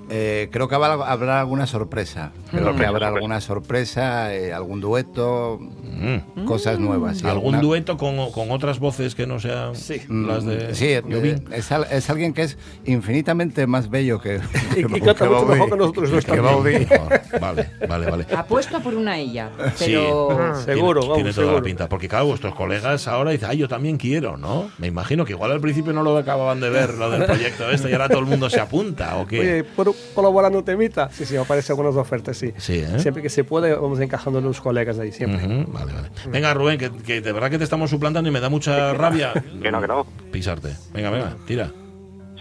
[0.10, 2.32] Eh, creo que habrá, habrá alguna sorpresa.
[2.52, 6.46] Creo que Sorpresa, habrá alguna sorpresa, eh, algún dueto, Mm.
[6.46, 7.20] cosas nuevas.
[7.20, 10.02] sí, ¿Algún alguna- dueto con, con otras voces que no sean Sí.
[10.10, 14.40] las de Mm, Sí, eh, es, al- es alguien que es infinitamente más bello que.
[14.76, 16.32] Y, y canta mucho mejor que nosotros que.
[16.42, 17.22] Mejor.
[17.40, 18.26] Vale, vale, vale.
[18.36, 19.86] Apuesto por una ella, Sí.
[19.88, 20.56] pero...
[20.64, 21.56] Seguro, tiene, vamos, tiene toda seguro.
[21.58, 21.90] la pinta.
[21.90, 24.70] Porque claro, vuestros colegas ahora dicen, ay, yo también quiero, ¿no?
[24.78, 27.90] Me imagino que igual al principio no lo acababan de ver, lo del proyecto este,
[27.90, 29.40] y ahora todo el mundo se apunta, ¿o qué?
[29.40, 31.10] Oye, ¿puedo un temita?
[31.12, 32.54] Sí, sí, me aparecen algunas ofertas, sí.
[32.58, 33.00] Sí, ¿eh?
[33.00, 35.46] Siempre que se puede, vamos encajando los colegas ahí, siempre.
[35.68, 36.10] Vale, vale.
[36.28, 39.34] Venga, Rubén, que, que de verdad que te estamos suplantando y me da mucha rabia
[39.62, 40.06] Que no, que no.
[40.32, 40.76] pisarte.
[40.94, 41.72] Venga, venga, tira.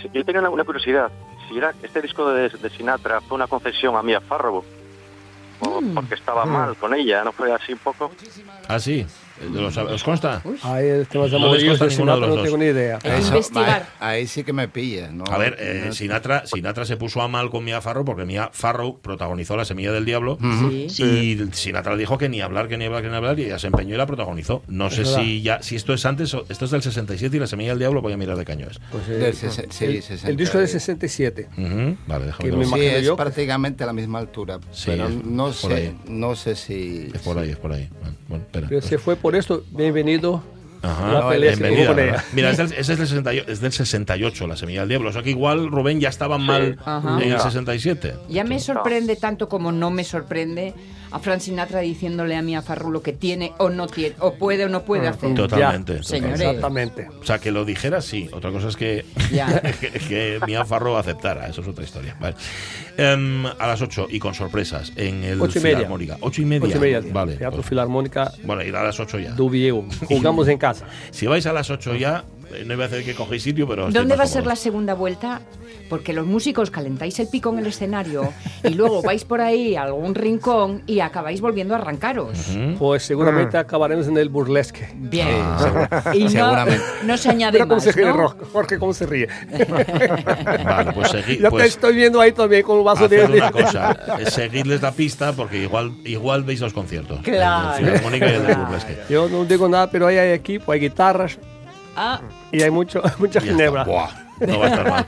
[0.01, 1.11] Sí, yo tenía una, curiosidad.
[1.49, 4.65] Si era este disco de, de Sinatra fue una concesión a Mia Farrow,
[5.61, 8.11] o porque estaba mal con ella, ¿no fue así un poco?
[8.69, 9.07] Ah, sí.
[9.67, 10.43] ¿Os, os consta?
[10.63, 12.99] Ahí el tema de No les consta ninguno de los no tengo ni idea.
[13.03, 13.89] Eso, investigar.
[14.01, 15.11] ahí, ahí sí que me pilla.
[15.11, 15.25] ¿no?
[15.31, 19.01] A ver, eh, Sinatra, Sinatra se puso a mal con Mia Farrow porque Mia Farrow
[19.01, 20.39] protagonizó La Semilla del Diablo
[20.89, 21.03] Sí.
[21.03, 23.59] y Sinatra le dijo que ni hablar, que ni hablar, que ni hablar y ella
[23.59, 24.63] se empeñó y la protagonizó.
[24.69, 25.21] No sé verdad.
[25.23, 27.79] si ya si esto es antes o esto es del 67 y La Semilla del
[27.81, 28.79] Diablo voy a mirar de caño es.
[28.91, 30.29] Pues, eh, Del sí, el, 60.
[30.29, 31.49] el disco es de 67.
[31.57, 34.59] Ujú, Vale, déjame Que me Sí, imagino es yo prácticamente a la misma altura.
[34.71, 37.09] Sí, pero es no sé, no sé si.
[37.13, 37.89] Es por ahí, es por ahí.
[38.29, 38.67] Bueno, espera.
[38.69, 40.43] Pero se fue por esto, bienvenido.
[40.83, 42.25] Ajá, la pelea se bienvenida.
[42.33, 45.11] Mira, es del, ese es del 68, es del 68, la semilla del diablo.
[45.11, 47.19] O sea que igual Rubén ya estaba mal Ajá.
[47.19, 47.39] en el Ya.
[47.39, 48.15] 67.
[48.29, 50.75] Ya me sorprende tanto como no me sorprende
[51.13, 54.65] a Frank Sinatra diciéndole a Mia Farrow lo que tiene o no tiene, o puede
[54.65, 55.35] o no puede hacer.
[55.35, 55.97] Totalmente.
[55.99, 56.41] Ya, Señores.
[56.41, 57.09] Exactamente.
[57.21, 58.29] O sea, que lo dijera, sí.
[58.33, 59.05] Otra cosa es que,
[59.81, 61.47] que, que Mia Farrow aceptara.
[61.49, 62.17] Eso es otra historia.
[62.21, 62.37] Vale.
[62.97, 65.77] Em, a las 8 y con sorpresas en el Ocho y media.
[65.79, 66.17] Filarmónica.
[66.21, 66.69] 8 y media.
[66.69, 67.03] Ocho y media.
[67.13, 67.37] Vale.
[67.37, 69.33] Teatro pues- Filarmónica bueno, ir a las 8 ya.
[69.33, 69.85] Dubieu.
[70.09, 70.87] Jugamos en casa.
[71.11, 72.25] Si vais a las 8 ya,
[72.67, 73.91] no iba a decir que cogéis sitio, pero.
[73.91, 75.41] ¿Dónde va a ser la segunda vuelta?
[75.89, 78.33] Porque los músicos calentáis el pico en el escenario
[78.65, 82.49] y luego vais por ahí a algún rincón y acabáis volviendo a arrancaros.
[82.57, 82.75] ¿Mm?
[82.77, 84.89] Pues seguramente acabaremos en el burlesque.
[84.95, 85.29] Bien.
[85.59, 86.85] Sí, seguro- y no, seguramente.
[87.05, 88.35] no se añade cómo más, se ríe ¿no?
[88.53, 89.29] Jorge, cómo se ríe.
[90.65, 91.43] Vale, pues seguid.
[91.43, 93.25] Te Pues, estoy viendo ahí también con un vaso de...
[93.25, 97.21] Una cosa, eh, seguidles la pista porque igual, igual veis los conciertos.
[97.23, 97.85] Claro.
[97.85, 98.65] Claro.
[98.65, 98.97] Burlesque.
[99.11, 101.39] Yo no digo nada, pero ahí hay equipo, hay guitarras
[101.97, 102.21] Ah,
[102.51, 103.51] y hay mucho, mucha está.
[103.51, 103.85] ginebra.
[103.85, 104.09] Buah,
[104.41, 105.07] no va a estar mal.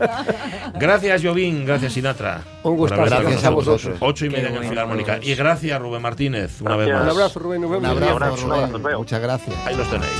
[0.78, 1.64] Gracias, Jovín.
[1.64, 2.42] Gracias, Sinatra.
[2.62, 3.96] Un con Gracias a vosotros.
[4.00, 4.68] Ocho y media en.
[4.68, 5.18] Filarmónica.
[5.22, 7.02] Y gracias, Rubén Martínez, una vez más.
[7.02, 7.60] Un abrazo, Rubén.
[7.62, 7.90] Nos Un vemos.
[7.96, 8.64] abrazo, abrazo, Rubén.
[8.76, 8.98] abrazo.
[8.98, 9.56] Muchas gracias.
[9.66, 10.10] Ahí los tenéis.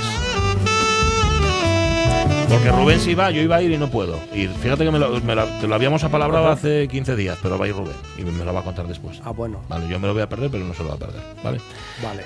[2.49, 4.17] Porque Rubén sí va, yo iba a ir y no puedo.
[4.33, 7.59] Y fíjate que me lo, me la- te lo habíamos apalabrado hace 15 días, pero
[7.59, 9.21] va a ir Rubén y me lo va a contar después.
[9.25, 10.99] Ah, bueno, Vale, yo me lo voy a perder, pero no se lo va a
[10.99, 11.21] perder.
[11.43, 11.61] Vale.
[12.03, 12.23] vale.